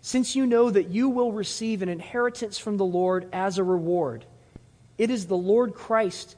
since 0.00 0.36
you 0.36 0.46
know 0.46 0.70
that 0.70 0.88
you 0.88 1.08
will 1.08 1.32
receive 1.32 1.82
an 1.82 1.88
inheritance 1.88 2.56
from 2.58 2.76
the 2.76 2.84
Lord 2.84 3.28
as 3.32 3.58
a 3.58 3.64
reward. 3.64 4.24
It 4.96 5.10
is 5.10 5.26
the 5.26 5.36
Lord 5.36 5.74
Christ 5.74 6.36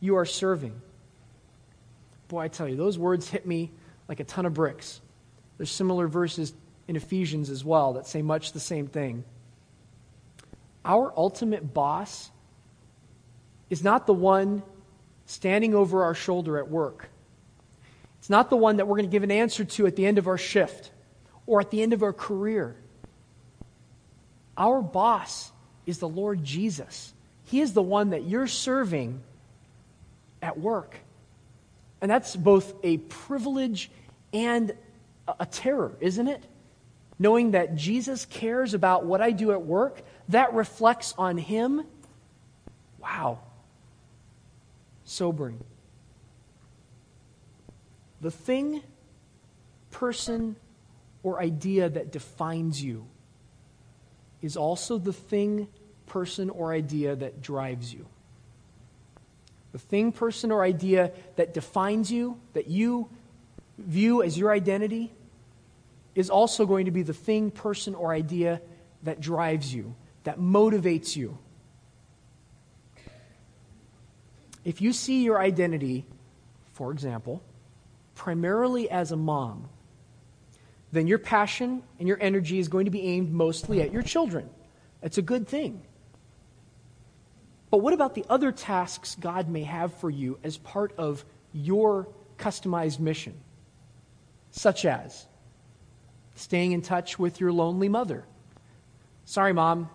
you 0.00 0.16
are 0.16 0.24
serving. 0.24 0.80
Boy, 2.28 2.40
I 2.40 2.48
tell 2.48 2.68
you, 2.68 2.76
those 2.76 2.98
words 2.98 3.28
hit 3.28 3.46
me 3.46 3.70
like 4.08 4.20
a 4.20 4.24
ton 4.24 4.46
of 4.46 4.54
bricks. 4.54 5.00
There's 5.58 5.70
similar 5.70 6.08
verses 6.08 6.54
in 6.88 6.96
Ephesians 6.96 7.50
as 7.50 7.64
well 7.64 7.92
that 7.92 8.06
say 8.06 8.22
much 8.22 8.52
the 8.52 8.60
same 8.60 8.86
thing. 8.86 9.24
Our 10.84 11.12
ultimate 11.16 11.74
boss 11.74 12.30
is 13.70 13.82
not 13.82 14.06
the 14.06 14.14
one 14.14 14.62
standing 15.26 15.74
over 15.74 16.04
our 16.04 16.14
shoulder 16.14 16.58
at 16.58 16.68
work. 16.68 17.08
It's 18.18 18.30
not 18.30 18.50
the 18.50 18.56
one 18.56 18.78
that 18.78 18.86
we're 18.86 18.96
going 18.96 19.08
to 19.08 19.12
give 19.12 19.22
an 19.22 19.30
answer 19.30 19.64
to 19.64 19.86
at 19.86 19.96
the 19.96 20.06
end 20.06 20.18
of 20.18 20.26
our 20.26 20.38
shift 20.38 20.90
or 21.46 21.60
at 21.60 21.70
the 21.70 21.82
end 21.82 21.92
of 21.92 22.02
our 22.02 22.12
career. 22.12 22.76
Our 24.56 24.80
boss 24.82 25.52
is 25.84 25.98
the 25.98 26.08
Lord 26.08 26.42
Jesus. 26.42 27.12
He 27.44 27.60
is 27.60 27.72
the 27.72 27.82
one 27.82 28.10
that 28.10 28.24
you're 28.24 28.46
serving 28.46 29.22
at 30.42 30.58
work. 30.58 30.96
And 32.00 32.10
that's 32.10 32.34
both 32.34 32.74
a 32.82 32.98
privilege 32.98 33.90
and 34.32 34.72
a 35.38 35.46
terror, 35.46 35.92
isn't 36.00 36.28
it? 36.28 36.42
Knowing 37.18 37.52
that 37.52 37.76
Jesus 37.76 38.26
cares 38.26 38.74
about 38.74 39.04
what 39.06 39.20
I 39.20 39.30
do 39.30 39.52
at 39.52 39.62
work, 39.62 40.02
that 40.28 40.52
reflects 40.52 41.14
on 41.16 41.38
Him. 41.38 41.84
Wow. 42.98 43.40
Sobering. 45.06 45.64
The 48.20 48.30
thing, 48.30 48.82
person, 49.90 50.56
or 51.22 51.40
idea 51.40 51.88
that 51.88 52.12
defines 52.12 52.82
you 52.82 53.06
is 54.42 54.56
also 54.56 54.98
the 54.98 55.12
thing, 55.12 55.68
person, 56.06 56.50
or 56.50 56.72
idea 56.72 57.16
that 57.16 57.40
drives 57.40 57.94
you. 57.94 58.06
The 59.72 59.78
thing, 59.78 60.12
person, 60.12 60.50
or 60.50 60.62
idea 60.62 61.12
that 61.36 61.54
defines 61.54 62.10
you, 62.10 62.38
that 62.52 62.66
you 62.68 63.08
view 63.78 64.22
as 64.22 64.36
your 64.36 64.52
identity, 64.52 65.12
is 66.14 66.30
also 66.30 66.66
going 66.66 66.86
to 66.86 66.90
be 66.90 67.02
the 67.02 67.14
thing, 67.14 67.50
person, 67.50 67.94
or 67.94 68.12
idea 68.12 68.60
that 69.02 69.20
drives 69.20 69.72
you, 69.72 69.94
that 70.24 70.38
motivates 70.38 71.14
you. 71.14 71.38
If 74.66 74.80
you 74.80 74.92
see 74.92 75.22
your 75.22 75.38
identity, 75.38 76.04
for 76.72 76.90
example, 76.90 77.40
primarily 78.16 78.90
as 78.90 79.12
a 79.12 79.16
mom, 79.16 79.68
then 80.90 81.06
your 81.06 81.18
passion 81.18 81.84
and 82.00 82.08
your 82.08 82.18
energy 82.20 82.58
is 82.58 82.66
going 82.66 82.86
to 82.86 82.90
be 82.90 83.02
aimed 83.02 83.32
mostly 83.32 83.80
at 83.80 83.92
your 83.92 84.02
children. 84.02 84.50
It's 85.02 85.18
a 85.18 85.22
good 85.22 85.46
thing. 85.46 85.82
But 87.70 87.78
what 87.78 87.94
about 87.94 88.16
the 88.16 88.24
other 88.28 88.50
tasks 88.50 89.16
God 89.20 89.48
may 89.48 89.62
have 89.62 89.94
for 89.94 90.10
you 90.10 90.36
as 90.42 90.56
part 90.56 90.92
of 90.98 91.24
your 91.52 92.08
customized 92.36 92.98
mission? 92.98 93.34
Such 94.50 94.84
as 94.84 95.26
staying 96.34 96.72
in 96.72 96.82
touch 96.82 97.20
with 97.20 97.38
your 97.38 97.52
lonely 97.52 97.88
mother. 97.88 98.24
Sorry, 99.26 99.52
mom. 99.52 99.88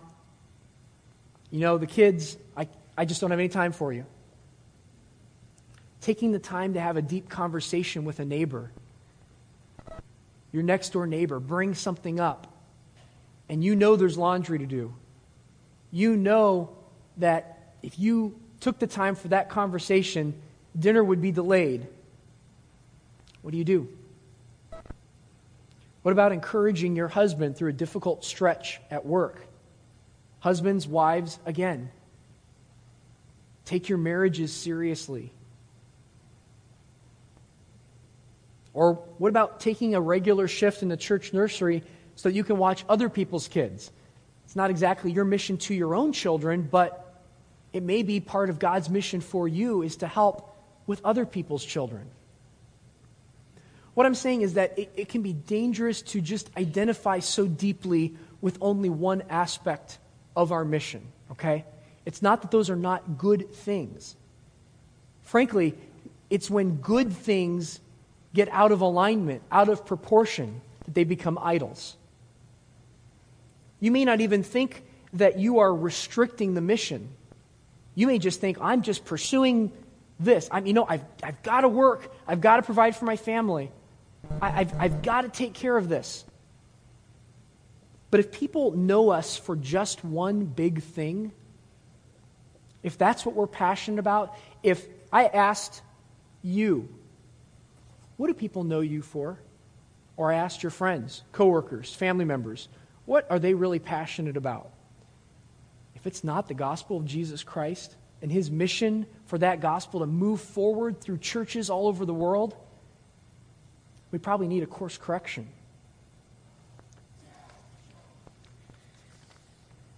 You 1.50 1.60
know, 1.60 1.76
the 1.76 1.86
kids, 1.86 2.38
I, 2.56 2.68
I 2.96 3.04
just 3.04 3.20
don't 3.20 3.32
have 3.32 3.38
any 3.38 3.50
time 3.50 3.72
for 3.72 3.92
you. 3.92 4.06
Taking 6.02 6.32
the 6.32 6.38
time 6.38 6.74
to 6.74 6.80
have 6.80 6.98
a 6.98 7.02
deep 7.02 7.30
conversation 7.30 8.04
with 8.04 8.20
a 8.20 8.24
neighbor 8.26 8.70
your 10.52 10.62
next 10.62 10.90
door 10.90 11.06
neighbor 11.06 11.40
bring 11.40 11.74
something 11.74 12.20
up, 12.20 12.46
and 13.48 13.64
you 13.64 13.74
know 13.74 13.96
there's 13.96 14.18
laundry 14.18 14.58
to 14.58 14.66
do, 14.66 14.94
you 15.90 16.14
know 16.14 16.76
that 17.16 17.74
if 17.82 17.98
you 17.98 18.38
took 18.60 18.78
the 18.78 18.86
time 18.86 19.14
for 19.14 19.28
that 19.28 19.48
conversation, 19.48 20.34
dinner 20.78 21.02
would 21.02 21.20
be 21.20 21.32
delayed. 21.32 21.86
What 23.40 23.50
do 23.50 23.58
you 23.58 23.64
do? 23.64 23.88
What 26.02 26.12
about 26.12 26.32
encouraging 26.32 26.96
your 26.96 27.08
husband 27.08 27.56
through 27.56 27.70
a 27.70 27.74
difficult 27.74 28.24
stretch 28.24 28.80
at 28.90 29.04
work? 29.06 29.46
Husbands, 30.40 30.86
wives, 30.86 31.38
again, 31.46 31.90
take 33.64 33.88
your 33.88 33.98
marriages 33.98 34.52
seriously. 34.52 35.32
Or 38.74 38.94
what 39.18 39.28
about 39.28 39.60
taking 39.60 39.94
a 39.94 40.00
regular 40.00 40.48
shift 40.48 40.82
in 40.82 40.88
the 40.88 40.96
church 40.96 41.32
nursery 41.32 41.82
so 42.16 42.28
that 42.28 42.34
you 42.34 42.44
can 42.44 42.58
watch 42.58 42.84
other 42.88 43.08
people's 43.08 43.48
kids? 43.48 43.90
It's 44.44 44.56
not 44.56 44.70
exactly 44.70 45.12
your 45.12 45.24
mission 45.24 45.56
to 45.58 45.74
your 45.74 45.94
own 45.94 46.12
children, 46.12 46.68
but 46.70 47.22
it 47.72 47.82
may 47.82 48.02
be 48.02 48.20
part 48.20 48.50
of 48.50 48.58
God's 48.58 48.90
mission 48.90 49.20
for 49.20 49.48
you 49.48 49.82
is 49.82 49.96
to 49.96 50.06
help 50.06 50.54
with 50.86 51.00
other 51.04 51.24
people's 51.24 51.64
children. 51.64 52.10
What 53.94 54.06
I'm 54.06 54.14
saying 54.14 54.42
is 54.42 54.54
that 54.54 54.78
it, 54.78 54.92
it 54.96 55.08
can 55.08 55.22
be 55.22 55.32
dangerous 55.32 56.02
to 56.02 56.20
just 56.20 56.50
identify 56.56 57.18
so 57.18 57.46
deeply 57.46 58.14
with 58.40 58.58
only 58.60 58.88
one 58.88 59.22
aspect 59.28 59.98
of 60.34 60.50
our 60.50 60.64
mission, 60.64 61.06
okay? 61.30 61.64
It's 62.06 62.22
not 62.22 62.42
that 62.42 62.50
those 62.50 62.70
are 62.70 62.76
not 62.76 63.18
good 63.18 63.52
things. 63.54 64.16
Frankly, 65.22 65.74
it's 66.30 66.50
when 66.50 66.76
good 66.76 67.12
things 67.12 67.80
get 68.34 68.48
out 68.50 68.72
of 68.72 68.80
alignment, 68.80 69.42
out 69.50 69.68
of 69.68 69.84
proportion, 69.84 70.60
that 70.84 70.94
they 70.94 71.04
become 71.04 71.38
idols. 71.40 71.96
You 73.80 73.90
may 73.90 74.04
not 74.04 74.20
even 74.20 74.42
think 74.42 74.84
that 75.14 75.38
you 75.38 75.58
are 75.58 75.74
restricting 75.74 76.54
the 76.54 76.60
mission. 76.60 77.08
You 77.94 78.06
may 78.06 78.18
just 78.18 78.40
think, 78.40 78.58
I'm 78.60 78.82
just 78.82 79.04
pursuing 79.04 79.72
this. 80.18 80.48
I'm, 80.50 80.66
you 80.66 80.72
know, 80.72 80.86
I've, 80.88 81.04
I've 81.22 81.42
got 81.42 81.62
to 81.62 81.68
work. 81.68 82.12
I've 82.26 82.40
got 82.40 82.56
to 82.56 82.62
provide 82.62 82.96
for 82.96 83.04
my 83.04 83.16
family. 83.16 83.70
I, 84.40 84.60
I've, 84.60 84.80
I've 84.80 85.02
got 85.02 85.22
to 85.22 85.28
take 85.28 85.52
care 85.52 85.76
of 85.76 85.88
this. 85.88 86.24
But 88.10 88.20
if 88.20 88.30
people 88.30 88.72
know 88.72 89.10
us 89.10 89.36
for 89.36 89.56
just 89.56 90.04
one 90.04 90.44
big 90.44 90.82
thing, 90.82 91.32
if 92.82 92.98
that's 92.98 93.24
what 93.24 93.34
we're 93.34 93.46
passionate 93.46 93.98
about, 93.98 94.36
if 94.62 94.86
I 95.12 95.26
asked 95.26 95.82
you, 96.42 96.88
what 98.16 98.28
do 98.28 98.34
people 98.34 98.64
know 98.64 98.80
you 98.80 99.02
for? 99.02 99.38
Or 100.16 100.32
I 100.32 100.36
asked 100.36 100.62
your 100.62 100.70
friends, 100.70 101.22
coworkers, 101.32 101.94
family 101.94 102.24
members, 102.24 102.68
what 103.06 103.30
are 103.30 103.38
they 103.38 103.54
really 103.54 103.78
passionate 103.78 104.36
about? 104.36 104.70
If 105.94 106.06
it's 106.06 106.22
not 106.22 106.48
the 106.48 106.54
gospel 106.54 106.96
of 106.96 107.04
Jesus 107.04 107.42
Christ 107.42 107.94
and 108.20 108.30
his 108.30 108.50
mission 108.50 109.06
for 109.26 109.38
that 109.38 109.60
gospel 109.60 110.00
to 110.00 110.06
move 110.06 110.40
forward 110.40 111.00
through 111.00 111.18
churches 111.18 111.70
all 111.70 111.88
over 111.88 112.04
the 112.04 112.14
world, 112.14 112.54
we 114.10 114.18
probably 114.18 114.46
need 114.46 114.62
a 114.62 114.66
course 114.66 114.98
correction. 114.98 115.48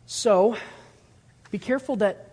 So, 0.07 0.57
be 1.51 1.59
careful 1.59 1.97
that 1.97 2.31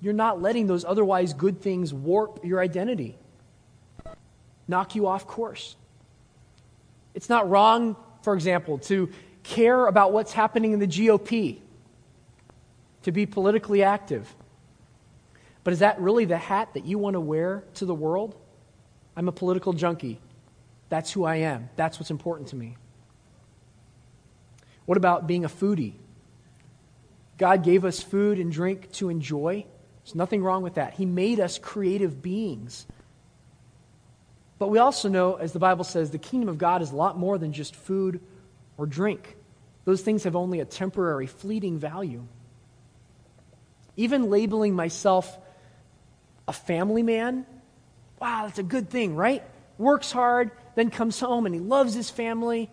you're 0.00 0.12
not 0.12 0.42
letting 0.42 0.66
those 0.66 0.84
otherwise 0.84 1.32
good 1.32 1.60
things 1.62 1.94
warp 1.94 2.44
your 2.44 2.60
identity, 2.60 3.16
knock 4.68 4.94
you 4.94 5.06
off 5.06 5.26
course. 5.26 5.76
It's 7.14 7.28
not 7.28 7.48
wrong, 7.48 7.96
for 8.22 8.34
example, 8.34 8.78
to 8.78 9.10
care 9.42 9.86
about 9.86 10.12
what's 10.12 10.32
happening 10.32 10.72
in 10.72 10.78
the 10.78 10.86
GOP, 10.86 11.58
to 13.02 13.12
be 13.12 13.26
politically 13.26 13.82
active. 13.82 14.34
But 15.62 15.72
is 15.72 15.78
that 15.78 16.00
really 16.00 16.24
the 16.24 16.38
hat 16.38 16.74
that 16.74 16.84
you 16.84 16.98
want 16.98 17.14
to 17.14 17.20
wear 17.20 17.64
to 17.74 17.84
the 17.84 17.94
world? 17.94 18.34
I'm 19.16 19.28
a 19.28 19.32
political 19.32 19.72
junkie. 19.72 20.20
That's 20.88 21.12
who 21.12 21.24
I 21.24 21.36
am. 21.36 21.70
That's 21.76 21.98
what's 21.98 22.10
important 22.10 22.48
to 22.48 22.56
me. 22.56 22.76
What 24.86 24.98
about 24.98 25.26
being 25.26 25.44
a 25.44 25.48
foodie? 25.48 25.94
God 27.38 27.64
gave 27.64 27.84
us 27.84 28.02
food 28.02 28.38
and 28.38 28.52
drink 28.52 28.92
to 28.92 29.08
enjoy. 29.08 29.64
There's 30.04 30.14
nothing 30.14 30.42
wrong 30.42 30.62
with 30.62 30.74
that. 30.74 30.94
He 30.94 31.06
made 31.06 31.40
us 31.40 31.58
creative 31.58 32.22
beings. 32.22 32.86
But 34.58 34.68
we 34.68 34.78
also 34.78 35.08
know, 35.08 35.34
as 35.34 35.52
the 35.52 35.58
Bible 35.58 35.84
says, 35.84 36.10
the 36.10 36.18
kingdom 36.18 36.48
of 36.48 36.58
God 36.58 36.82
is 36.82 36.92
a 36.92 36.96
lot 36.96 37.18
more 37.18 37.38
than 37.38 37.52
just 37.52 37.74
food 37.74 38.20
or 38.76 38.86
drink. 38.86 39.36
Those 39.84 40.02
things 40.02 40.24
have 40.24 40.36
only 40.36 40.60
a 40.60 40.64
temporary, 40.64 41.26
fleeting 41.26 41.78
value. 41.78 42.26
Even 43.96 44.30
labeling 44.30 44.74
myself 44.74 45.38
a 46.48 46.52
family 46.52 47.02
man, 47.02 47.46
wow, 48.20 48.44
that's 48.46 48.58
a 48.58 48.64
good 48.64 48.90
thing, 48.90 49.16
right? 49.16 49.42
Works 49.78 50.12
hard, 50.12 50.50
then 50.74 50.90
comes 50.90 51.18
home 51.18 51.46
and 51.46 51.54
he 51.54 51.60
loves 51.60 51.94
his 51.94 52.10
family. 52.10 52.70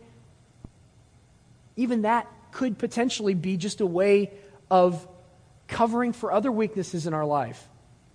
Even 1.76 2.04
that 2.04 2.28
could 2.52 2.78
potentially 2.78 3.34
be 3.34 3.58
just 3.58 3.82
a 3.82 3.86
way 3.86 4.32
of 4.70 5.08
covering 5.68 6.14
for 6.14 6.32
other 6.32 6.52
weaknesses 6.52 7.08
in 7.08 7.14
our 7.14 7.26
life. 7.26 7.68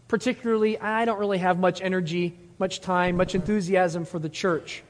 Particularly, 0.09 0.79
I 0.79 1.05
don't 1.05 1.19
really 1.19 1.39
have 1.39 1.59
much 1.59 1.81
energy, 1.81 2.39
much 2.59 2.81
time, 2.81 3.17
much 3.17 3.35
enthusiasm 3.35 4.05
for 4.05 4.19
the 4.19 4.29
church. 4.29 4.83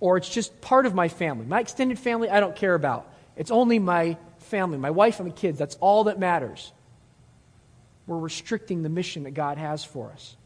Or 0.00 0.16
it's 0.16 0.28
just 0.28 0.60
part 0.60 0.86
of 0.86 0.94
my 0.94 1.08
family. 1.08 1.46
My 1.46 1.60
extended 1.60 1.98
family, 1.98 2.28
I 2.28 2.40
don't 2.40 2.56
care 2.56 2.74
about. 2.74 3.06
It's 3.36 3.50
only 3.50 3.78
my 3.78 4.16
family, 4.38 4.78
my 4.78 4.90
wife 4.90 5.20
and 5.20 5.28
my 5.28 5.34
kids. 5.34 5.58
That's 5.58 5.76
all 5.76 6.04
that 6.04 6.18
matters. 6.18 6.72
We're 8.06 8.18
restricting 8.18 8.82
the 8.82 8.88
mission 8.88 9.22
that 9.24 9.30
God 9.30 9.58
has 9.58 9.84
for 9.84 10.10
us. 10.10 10.36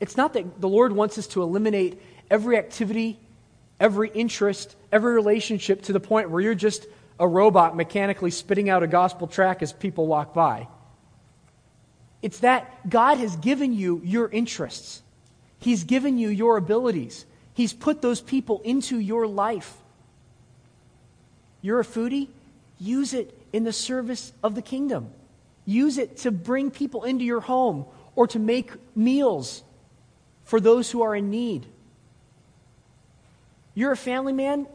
It's 0.00 0.16
not 0.16 0.32
that 0.34 0.60
the 0.60 0.68
Lord 0.68 0.92
wants 0.92 1.18
us 1.18 1.26
to 1.28 1.42
eliminate 1.42 2.00
every 2.30 2.58
activity, 2.58 3.18
every 3.80 4.10
interest, 4.10 4.76
every 4.92 5.14
relationship 5.14 5.82
to 5.82 5.92
the 5.92 6.00
point 6.00 6.30
where 6.30 6.42
you're 6.42 6.54
just 6.54 6.86
a 7.18 7.26
robot 7.26 7.76
mechanically 7.76 8.30
spitting 8.30 8.68
out 8.68 8.82
a 8.82 8.86
gospel 8.86 9.26
tract 9.26 9.62
as 9.62 9.72
people 9.72 10.06
walk 10.06 10.34
by. 10.34 10.68
It's 12.22 12.40
that 12.40 12.88
God 12.88 13.18
has 13.18 13.36
given 13.36 13.72
you 13.72 14.00
your 14.04 14.28
interests, 14.28 15.02
He's 15.58 15.84
given 15.84 16.18
you 16.18 16.28
your 16.28 16.56
abilities, 16.56 17.26
He's 17.54 17.72
put 17.72 18.02
those 18.02 18.20
people 18.20 18.60
into 18.64 18.98
your 18.98 19.26
life. 19.26 19.74
You're 21.62 21.80
a 21.80 21.84
foodie? 21.84 22.28
Use 22.78 23.14
it 23.14 23.36
in 23.52 23.64
the 23.64 23.72
service 23.72 24.32
of 24.42 24.54
the 24.54 24.62
kingdom. 24.62 25.10
Use 25.64 25.98
it 25.98 26.18
to 26.18 26.30
bring 26.30 26.70
people 26.70 27.04
into 27.04 27.24
your 27.24 27.40
home 27.40 27.86
or 28.14 28.26
to 28.28 28.38
make 28.38 28.70
meals 28.94 29.62
for 30.44 30.60
those 30.60 30.90
who 30.90 31.02
are 31.02 31.16
in 31.16 31.30
need. 31.30 31.66
You're 33.74 33.92
a 33.92 33.96
family 33.96 34.32
man? 34.32 34.66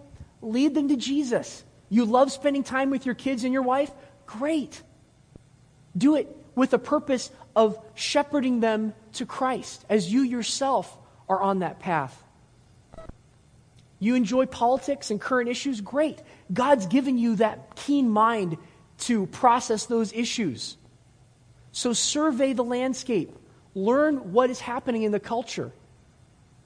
Lead 0.42 0.76
them 0.76 0.90
to 0.90 0.96
Jesus. 0.96 1.64
You 1.90 2.06
love 2.06 2.32
spending 2.32 2.64
time 2.64 2.90
with 2.90 3.06
your 3.06 3.16
kids 3.16 3.44
and 3.44 3.54
your 3.54 3.62
wife? 3.62 3.92
Great. 4.26 4.82
Do 5.98 6.16
it 6.16 6.36
with 6.56 6.74
a 6.74 6.80
purpose 6.80 7.32
of 7.56 7.80
shepherding 7.96 8.60
them 8.60 8.94
to 9.14 9.26
Christ 9.26 9.86
as 9.90 10.12
you 10.12 10.22
yourself 10.22 10.98
are 11.30 11.42
on 11.42 11.60
that 11.60 11.80
path. 11.80 12.24
You 14.00 14.16
enjoy 14.16 14.48
politics 14.48 15.12
and 15.12 15.22
current 15.22 15.48
issues? 15.48 15.80
Great. 15.80 16.20
God's 16.52 16.88
given 16.88 17.18
you 17.18 17.36
that 17.36 17.76
keen 17.76 18.10
mind 18.10 18.58
to 19.00 19.28
process 19.28 19.86
those 19.86 20.12
issues. 20.12 20.78
So 21.72 21.94
survey 21.94 22.54
the 22.54 22.64
landscape, 22.64 23.32
learn 23.76 24.34
what 24.34 24.50
is 24.50 24.60
happening 24.60 25.04
in 25.04 25.12
the 25.12 25.20
culture 25.20 25.72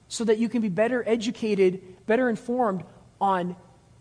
so 0.08 0.24
that 0.24 0.38
you 0.38 0.48
can 0.48 0.62
be 0.62 0.68
better 0.68 1.04
educated, 1.06 2.06
better 2.06 2.28
informed 2.28 2.84
on 3.20 3.54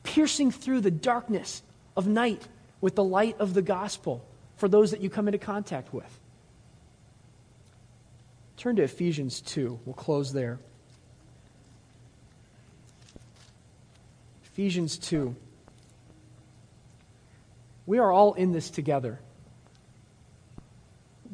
piercing 0.04 0.52
through 0.52 0.82
the 0.82 0.92
darkness 0.92 1.62
of 1.98 2.08
night 2.08 2.48
with 2.80 2.96
the 2.96 3.04
light 3.04 3.36
of 3.40 3.54
the 3.54 3.62
gospel 3.62 4.26
for 4.58 4.68
those 4.68 4.92
that 4.92 5.02
you 5.02 5.10
come 5.10 5.28
into 5.28 5.38
contact 5.38 5.94
with. 5.94 6.20
Turn 8.58 8.76
to 8.78 8.84
Ephesians 8.84 9.42
2. 9.42 9.80
We'll 9.86 9.94
close 9.94 10.32
there. 10.32 10.60
Ephesians 14.46 14.98
2. 14.98 15.36
We 17.86 18.00
are 18.00 18.12
all 18.12 18.34
in 18.34 18.52
this 18.54 18.70
together. 18.70 19.20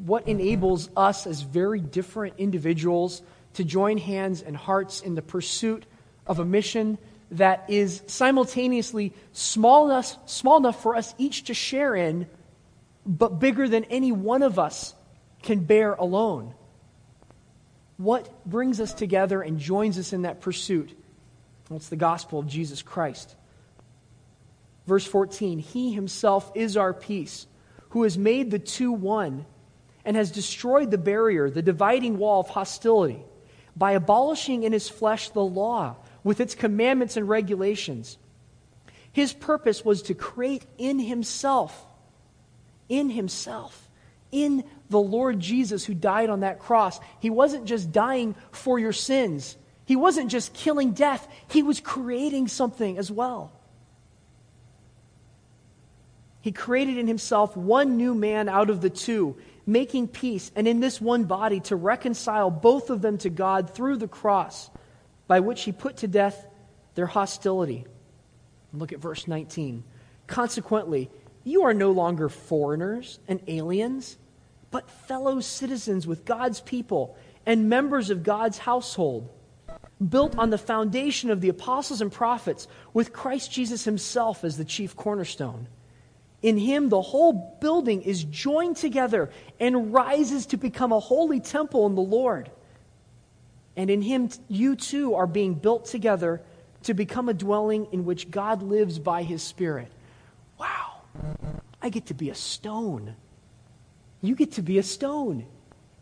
What 0.04 0.26
enables 0.26 0.90
us 0.96 1.26
as 1.26 1.42
very 1.42 1.80
different 1.80 2.34
individuals 2.38 3.22
to 3.54 3.64
join 3.64 3.98
hands 3.98 4.42
and 4.42 4.56
hearts 4.56 5.00
in 5.00 5.14
the 5.14 5.22
pursuit 5.22 5.84
of 6.26 6.40
a 6.40 6.44
mission 6.44 6.98
that 7.30 7.64
is 7.68 8.02
simultaneously 8.06 9.12
small 9.32 9.86
enough, 9.86 10.16
small 10.28 10.58
enough 10.58 10.82
for 10.82 10.96
us 10.96 11.14
each 11.16 11.44
to 11.44 11.54
share 11.54 11.94
in, 11.94 12.26
but 13.04 13.40
bigger 13.40 13.68
than 13.68 13.84
any 13.84 14.12
one 14.12 14.42
of 14.42 14.58
us 14.58 14.94
can 15.42 15.60
bear 15.60 15.94
alone. 15.94 16.54
What 17.96 18.44
brings 18.46 18.80
us 18.80 18.92
together 18.92 19.42
and 19.42 19.58
joins 19.58 19.98
us 19.98 20.12
in 20.12 20.22
that 20.22 20.40
pursuit? 20.40 20.96
Well, 21.68 21.76
it's 21.76 21.88
the 21.88 21.96
gospel 21.96 22.38
of 22.38 22.46
Jesus 22.46 22.82
Christ. 22.82 23.34
Verse 24.86 25.06
14 25.06 25.58
He 25.58 25.92
himself 25.92 26.50
is 26.54 26.76
our 26.76 26.92
peace, 26.92 27.46
who 27.90 28.02
has 28.04 28.18
made 28.18 28.50
the 28.50 28.58
two 28.58 28.92
one 28.92 29.46
and 30.04 30.16
has 30.16 30.30
destroyed 30.30 30.90
the 30.90 30.98
barrier, 30.98 31.48
the 31.48 31.62
dividing 31.62 32.18
wall 32.18 32.40
of 32.40 32.48
hostility, 32.48 33.22
by 33.76 33.92
abolishing 33.92 34.64
in 34.64 34.72
his 34.72 34.88
flesh 34.88 35.28
the 35.30 35.44
law 35.44 35.96
with 36.24 36.40
its 36.40 36.54
commandments 36.54 37.16
and 37.16 37.28
regulations. 37.28 38.18
His 39.12 39.32
purpose 39.32 39.84
was 39.84 40.02
to 40.02 40.14
create 40.14 40.66
in 40.78 40.98
himself, 40.98 41.86
in 42.92 43.08
himself, 43.08 43.88
in 44.30 44.64
the 44.90 45.00
Lord 45.00 45.40
Jesus 45.40 45.84
who 45.84 45.94
died 45.94 46.28
on 46.28 46.40
that 46.40 46.58
cross. 46.58 47.00
He 47.20 47.30
wasn't 47.30 47.64
just 47.64 47.90
dying 47.90 48.34
for 48.50 48.78
your 48.78 48.92
sins, 48.92 49.56
he 49.86 49.96
wasn't 49.96 50.30
just 50.30 50.52
killing 50.52 50.92
death, 50.92 51.26
he 51.48 51.62
was 51.62 51.80
creating 51.80 52.48
something 52.48 52.98
as 52.98 53.10
well. 53.10 53.50
He 56.42 56.52
created 56.52 56.98
in 56.98 57.06
himself 57.06 57.56
one 57.56 57.96
new 57.96 58.14
man 58.14 58.48
out 58.48 58.68
of 58.68 58.80
the 58.80 58.90
two, 58.90 59.36
making 59.64 60.08
peace, 60.08 60.50
and 60.54 60.68
in 60.68 60.80
this 60.80 61.00
one 61.00 61.24
body 61.24 61.60
to 61.60 61.76
reconcile 61.76 62.50
both 62.50 62.90
of 62.90 63.00
them 63.00 63.16
to 63.18 63.30
God 63.30 63.70
through 63.70 63.96
the 63.96 64.08
cross 64.08 64.70
by 65.28 65.40
which 65.40 65.62
he 65.62 65.72
put 65.72 65.98
to 65.98 66.08
death 66.08 66.46
their 66.94 67.06
hostility. 67.06 67.86
Look 68.74 68.92
at 68.92 68.98
verse 68.98 69.26
19. 69.26 69.84
Consequently, 70.26 71.10
you 71.44 71.64
are 71.64 71.74
no 71.74 71.90
longer 71.90 72.28
foreigners 72.28 73.18
and 73.28 73.40
aliens, 73.48 74.16
but 74.70 74.90
fellow 74.90 75.40
citizens 75.40 76.06
with 76.06 76.24
God's 76.24 76.60
people 76.60 77.16
and 77.44 77.68
members 77.68 78.10
of 78.10 78.22
God's 78.22 78.58
household, 78.58 79.28
built 80.08 80.36
on 80.38 80.50
the 80.50 80.58
foundation 80.58 81.30
of 81.30 81.40
the 81.40 81.48
apostles 81.48 82.00
and 82.00 82.10
prophets, 82.10 82.66
with 82.92 83.12
Christ 83.12 83.52
Jesus 83.52 83.84
himself 83.84 84.44
as 84.44 84.56
the 84.56 84.64
chief 84.64 84.96
cornerstone. 84.96 85.66
In 86.42 86.58
him, 86.58 86.88
the 86.88 87.00
whole 87.00 87.56
building 87.60 88.02
is 88.02 88.24
joined 88.24 88.76
together 88.76 89.30
and 89.60 89.92
rises 89.92 90.46
to 90.46 90.56
become 90.56 90.92
a 90.92 90.98
holy 90.98 91.38
temple 91.40 91.86
in 91.86 91.94
the 91.94 92.02
Lord. 92.02 92.50
And 93.76 93.88
in 93.90 94.02
him, 94.02 94.28
you 94.48 94.74
too 94.74 95.14
are 95.14 95.26
being 95.26 95.54
built 95.54 95.86
together 95.86 96.42
to 96.82 96.94
become 96.94 97.28
a 97.28 97.34
dwelling 97.34 97.86
in 97.92 98.04
which 98.04 98.30
God 98.30 98.62
lives 98.62 98.98
by 98.98 99.22
his 99.22 99.42
Spirit. 99.42 99.88
I 101.82 101.88
get 101.88 102.06
to 102.06 102.14
be 102.14 102.30
a 102.30 102.34
stone. 102.34 103.16
You 104.20 104.36
get 104.36 104.52
to 104.52 104.62
be 104.62 104.78
a 104.78 104.82
stone 104.84 105.46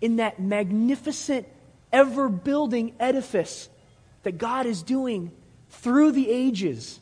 in 0.00 0.16
that 0.16 0.38
magnificent, 0.38 1.48
ever 1.90 2.28
building 2.28 2.92
edifice 3.00 3.70
that 4.22 4.36
God 4.38 4.66
is 4.66 4.82
doing 4.82 5.32
through 5.70 6.12
the 6.12 6.30
ages. 6.30 7.00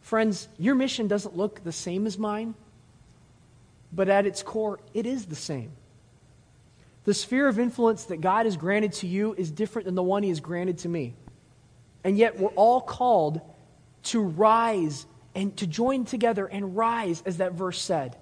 Friends, 0.00 0.48
your 0.58 0.74
mission 0.74 1.08
doesn't 1.08 1.36
look 1.36 1.62
the 1.62 1.72
same 1.72 2.06
as 2.06 2.18
mine, 2.18 2.54
but 3.92 4.08
at 4.08 4.26
its 4.26 4.42
core, 4.42 4.80
it 4.94 5.06
is 5.06 5.26
the 5.26 5.36
same. 5.36 5.70
The 7.04 7.14
sphere 7.14 7.46
of 7.46 7.58
influence 7.58 8.04
that 8.04 8.20
God 8.20 8.46
has 8.46 8.56
granted 8.56 8.92
to 8.94 9.06
you 9.06 9.34
is 9.34 9.50
different 9.50 9.86
than 9.86 9.94
the 9.94 10.02
one 10.02 10.24
He 10.24 10.28
has 10.28 10.40
granted 10.40 10.78
to 10.78 10.88
me. 10.88 11.14
And 12.02 12.18
yet, 12.18 12.38
we're 12.38 12.50
all 12.50 12.80
called 12.80 13.40
to 14.06 14.20
rise 14.20 15.06
and 15.34 15.56
to 15.58 15.66
join 15.66 16.04
together 16.04 16.46
and 16.46 16.76
rise, 16.76 17.22
as 17.26 17.38
that 17.38 17.52
verse 17.52 17.80
said, 17.80 18.16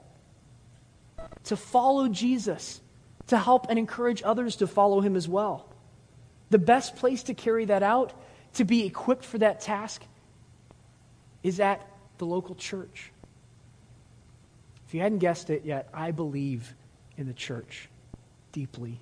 to 1.44 1.56
follow 1.56 2.08
Jesus, 2.08 2.80
to 3.28 3.38
help 3.38 3.66
and 3.70 3.78
encourage 3.78 4.22
others 4.24 4.56
to 4.56 4.66
follow 4.66 5.00
Him 5.00 5.16
as 5.16 5.28
well. 5.28 5.68
The 6.50 6.58
best 6.58 6.96
place 6.96 7.22
to 7.24 7.34
carry 7.34 7.66
that 7.66 7.82
out, 7.82 8.12
to 8.54 8.64
be 8.64 8.84
equipped 8.84 9.24
for 9.24 9.38
that 9.38 9.60
task, 9.60 10.02
is 11.42 11.60
at 11.60 11.86
the 12.18 12.26
local 12.26 12.54
church. 12.54 13.12
If 14.86 14.94
you 14.94 15.00
hadn't 15.00 15.18
guessed 15.18 15.50
it 15.50 15.64
yet, 15.64 15.88
I 15.92 16.10
believe 16.10 16.74
in 17.16 17.26
the 17.26 17.32
church 17.32 17.88
deeply. 18.52 19.00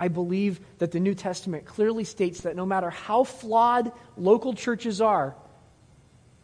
I 0.00 0.08
believe 0.08 0.60
that 0.78 0.92
the 0.92 0.98
New 0.98 1.14
Testament 1.14 1.66
clearly 1.66 2.04
states 2.04 2.40
that 2.40 2.56
no 2.56 2.64
matter 2.64 2.88
how 2.88 3.22
flawed 3.22 3.92
local 4.16 4.54
churches 4.54 5.02
are, 5.02 5.36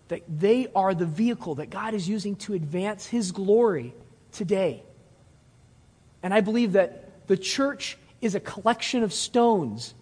that 0.09 0.23
they 0.29 0.69
are 0.75 0.95
the 0.95 1.07
vehicle 1.07 1.57
that 1.57 1.71
God 1.71 1.95
is 1.95 2.07
using 2.07 2.37
to 2.37 2.53
advance 2.53 3.07
His 3.07 3.33
glory 3.33 3.95
today. 4.31 4.83
And 6.23 6.35
I 6.35 6.43
believe 6.43 6.73
that 6.73 7.27
the 7.29 7.37
church 7.39 7.97
is 8.21 8.35
a 8.35 8.41
collection 8.41 9.03
of 9.03 9.13
stones, 9.13 9.95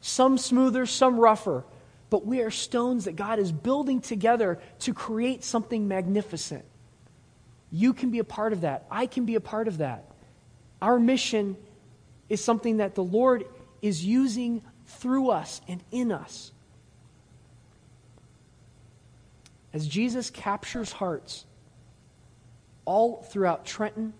some 0.00 0.38
smoother, 0.38 0.86
some 0.86 1.20
rougher, 1.20 1.64
but 2.08 2.24
we 2.24 2.40
are 2.40 2.50
stones 2.50 3.04
that 3.04 3.16
God 3.16 3.38
is 3.38 3.52
building 3.52 4.00
together 4.00 4.58
to 4.80 4.94
create 4.94 5.44
something 5.44 5.86
magnificent. 5.86 6.64
You 7.70 7.92
can 7.92 8.10
be 8.10 8.20
a 8.20 8.24
part 8.24 8.52
of 8.52 8.62
that. 8.62 8.86
I 8.90 9.06
can 9.06 9.26
be 9.26 9.34
a 9.34 9.40
part 9.40 9.68
of 9.68 9.78
that. 9.78 10.04
Our 10.80 10.98
mission 10.98 11.56
is 12.28 12.42
something 12.42 12.78
that 12.78 12.94
the 12.94 13.04
Lord 13.04 13.44
is 13.82 14.04
using 14.04 14.62
through 14.86 15.30
us 15.30 15.60
and 15.68 15.82
in 15.90 16.12
us. 16.12 16.52
As 19.72 19.86
Jesus 19.86 20.30
captures 20.30 20.92
hearts 20.92 21.44
all 22.84 23.22
throughout 23.22 23.64
Trenton, 23.66 24.14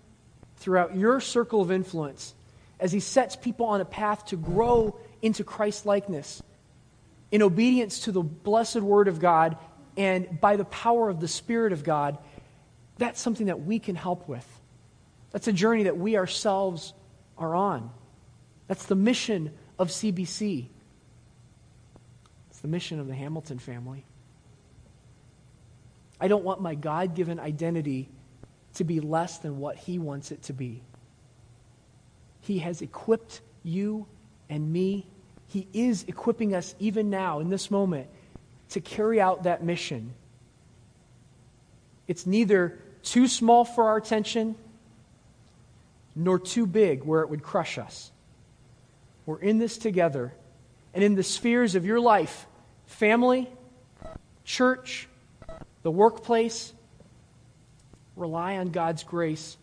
throughout 0.57 0.95
your 0.95 1.19
circle 1.19 1.61
of 1.61 1.71
influence, 1.71 2.33
as 2.79 2.91
he 2.91 2.99
sets 2.99 3.35
people 3.35 3.65
on 3.67 3.79
a 3.79 3.85
path 3.85 4.25
to 4.25 4.35
grow 4.35 4.99
into 5.21 5.43
Christ 5.43 5.85
likeness 5.85 6.43
in 7.31 7.41
obedience 7.41 8.01
to 8.01 8.11
the 8.11 8.21
blessed 8.21 8.81
word 8.81 9.07
of 9.07 9.19
God 9.19 9.57
and 9.97 10.39
by 10.41 10.57
the 10.57 10.65
power 10.65 11.09
of 11.09 11.19
the 11.19 11.27
Spirit 11.27 11.73
of 11.73 11.83
God, 11.83 12.17
that's 12.97 13.19
something 13.21 13.47
that 13.47 13.61
we 13.61 13.79
can 13.79 13.95
help 13.95 14.27
with. 14.27 14.45
That's 15.31 15.47
a 15.47 15.53
journey 15.53 15.83
that 15.83 15.97
we 15.97 16.17
ourselves 16.17 16.93
are 17.37 17.55
on. 17.55 17.91
That's 18.67 18.85
the 18.85 18.95
mission 18.95 19.51
of 19.77 19.89
CBC. 19.89 20.67
It's 22.49 22.59
the 22.59 22.67
mission 22.67 22.99
of 22.99 23.07
the 23.07 23.15
Hamilton 23.15 23.59
family. 23.59 24.05
I 26.19 26.27
don't 26.27 26.43
want 26.43 26.61
my 26.61 26.75
God 26.75 27.15
given 27.15 27.39
identity 27.39 28.09
to 28.75 28.83
be 28.83 28.99
less 28.99 29.37
than 29.39 29.59
what 29.59 29.75
He 29.75 29.99
wants 29.99 30.31
it 30.31 30.43
to 30.43 30.53
be. 30.53 30.81
He 32.41 32.59
has 32.59 32.81
equipped 32.81 33.41
you 33.63 34.05
and 34.49 34.71
me 34.71 35.07
he 35.47 35.67
is 35.73 36.03
equipping 36.07 36.53
us 36.53 36.75
even 36.79 37.09
now, 37.09 37.39
in 37.39 37.49
this 37.49 37.69
moment, 37.69 38.07
to 38.69 38.81
carry 38.81 39.21
out 39.21 39.43
that 39.43 39.63
mission. 39.63 40.13
It's 42.07 42.25
neither 42.25 42.79
too 43.03 43.27
small 43.27 43.63
for 43.63 43.87
our 43.87 43.97
attention 43.97 44.55
nor 46.15 46.39
too 46.39 46.65
big 46.65 47.03
where 47.03 47.21
it 47.21 47.29
would 47.29 47.43
crush 47.43 47.77
us. 47.77 48.11
We're 49.25 49.39
in 49.39 49.57
this 49.57 49.77
together. 49.77 50.33
And 50.93 51.03
in 51.03 51.15
the 51.15 51.23
spheres 51.23 51.75
of 51.75 51.85
your 51.85 51.99
life 51.99 52.47
family, 52.85 53.49
church, 54.45 55.09
the 55.83 55.91
workplace 55.91 56.73
rely 58.15 58.57
on 58.57 58.69
God's 58.69 59.03
grace 59.03 59.57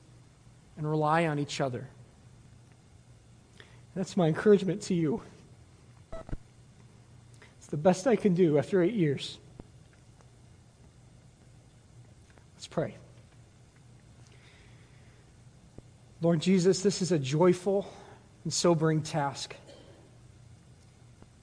and 0.76 0.88
rely 0.88 1.26
on 1.26 1.38
each 1.38 1.60
other. 1.60 1.88
That's 3.94 4.16
my 4.16 4.28
encouragement 4.28 4.82
to 4.82 4.94
you 4.94 5.22
It's 7.58 7.66
the 7.68 7.76
best 7.76 8.06
I 8.06 8.16
can 8.16 8.34
do 8.34 8.58
after 8.58 8.82
eight 8.82 8.94
years. 8.94 9.38
Let's 12.56 12.66
pray. 12.66 12.96
Lord 16.22 16.40
Jesus, 16.40 16.80
this 16.82 17.02
is 17.02 17.12
a 17.12 17.18
joyful 17.18 17.86
and 18.44 18.52
sobering 18.52 19.02
task. 19.02 19.54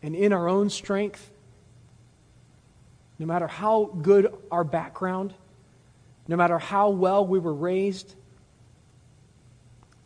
And 0.02 0.16
in 0.16 0.34
our 0.34 0.50
own 0.50 0.72
strength, 0.72 1.30
no 3.20 3.28
matter 3.28 3.46
how 3.46 3.86
good 4.02 4.34
our 4.50 4.64
background, 4.64 5.36
no 6.28 6.36
matter 6.36 6.58
how 6.58 6.90
well 6.90 7.28
we 7.28 7.38
were 7.38 7.54
raised, 7.54 8.16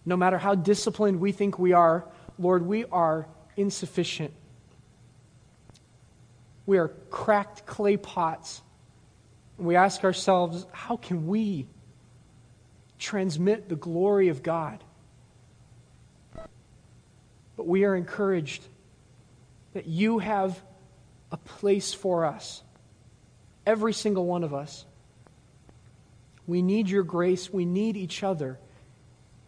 no 0.06 0.18
matter 0.18 0.38
how 0.38 0.56
disciplined 0.56 1.22
we 1.22 1.32
think 1.32 1.58
we 1.58 1.72
are, 1.72 2.06
Lord, 2.38 2.66
we 2.66 2.84
are 2.86 3.28
insufficient 3.56 4.34
we 6.66 6.78
are 6.78 6.90
cracked 7.10 7.66
clay 7.66 7.98
pots. 7.98 8.62
And 9.58 9.68
we 9.68 9.76
ask 9.76 10.04
ourselves, 10.04 10.66
how 10.72 10.98
can 10.98 11.28
we 11.28 11.68
transmit 13.00 13.70
the 13.70 13.76
glory 13.76 14.30
of 14.30 14.44
God? 14.44 14.84
But 17.56 17.68
we 17.68 17.84
are 17.86 17.96
encouraged 17.96 18.64
that 19.74 19.86
you 19.86 20.20
have 20.20 20.62
a 21.32 21.38
place 21.38 21.94
for 21.94 22.26
us, 22.26 22.64
every 23.66 23.94
single 23.94 24.26
one 24.26 24.44
of 24.44 24.54
us. 24.54 24.86
We 26.46 26.62
need 26.62 26.90
your 26.90 27.04
grace, 27.04 27.52
we 27.52 27.66
need 27.66 27.98
each 27.98 28.24
other. 28.24 28.60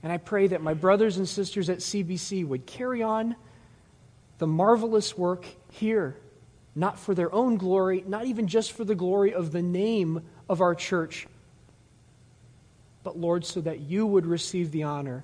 And 0.01 0.11
I 0.11 0.17
pray 0.17 0.47
that 0.47 0.61
my 0.61 0.73
brothers 0.73 1.17
and 1.17 1.27
sisters 1.27 1.69
at 1.69 1.79
CBC 1.79 2.47
would 2.47 2.65
carry 2.65 3.01
on 3.01 3.35
the 4.37 4.47
marvelous 4.47 5.17
work 5.17 5.45
here 5.71 6.17
not 6.75 6.99
for 6.99 7.15
their 7.15 7.33
own 7.33 7.55
glory, 7.55 8.03
not 8.05 8.25
even 8.25 8.47
just 8.47 8.73
for 8.73 8.83
the 8.83 8.95
glory 8.95 9.33
of 9.33 9.51
the 9.51 9.61
name 9.61 10.21
of 10.49 10.59
our 10.59 10.75
church, 10.75 11.25
but 13.05 13.19
Lord, 13.19 13.45
so 13.45 13.61
that 13.61 13.81
you 13.81 14.07
would 14.07 14.25
receive 14.25 14.71
the 14.71 14.81
honor 14.81 15.23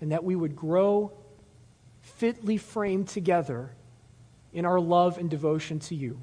and 0.00 0.12
that 0.12 0.22
we 0.22 0.36
would 0.36 0.54
grow 0.54 1.12
fitly 2.00 2.56
framed 2.56 3.08
together 3.08 3.72
in 4.52 4.64
our 4.64 4.78
love 4.78 5.18
and 5.18 5.28
devotion 5.28 5.80
to 5.80 5.96
you. 5.96 6.22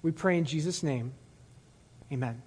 We 0.00 0.10
pray 0.10 0.38
in 0.38 0.46
Jesus' 0.46 0.82
name. 0.82 1.12
Amen. 2.10 2.42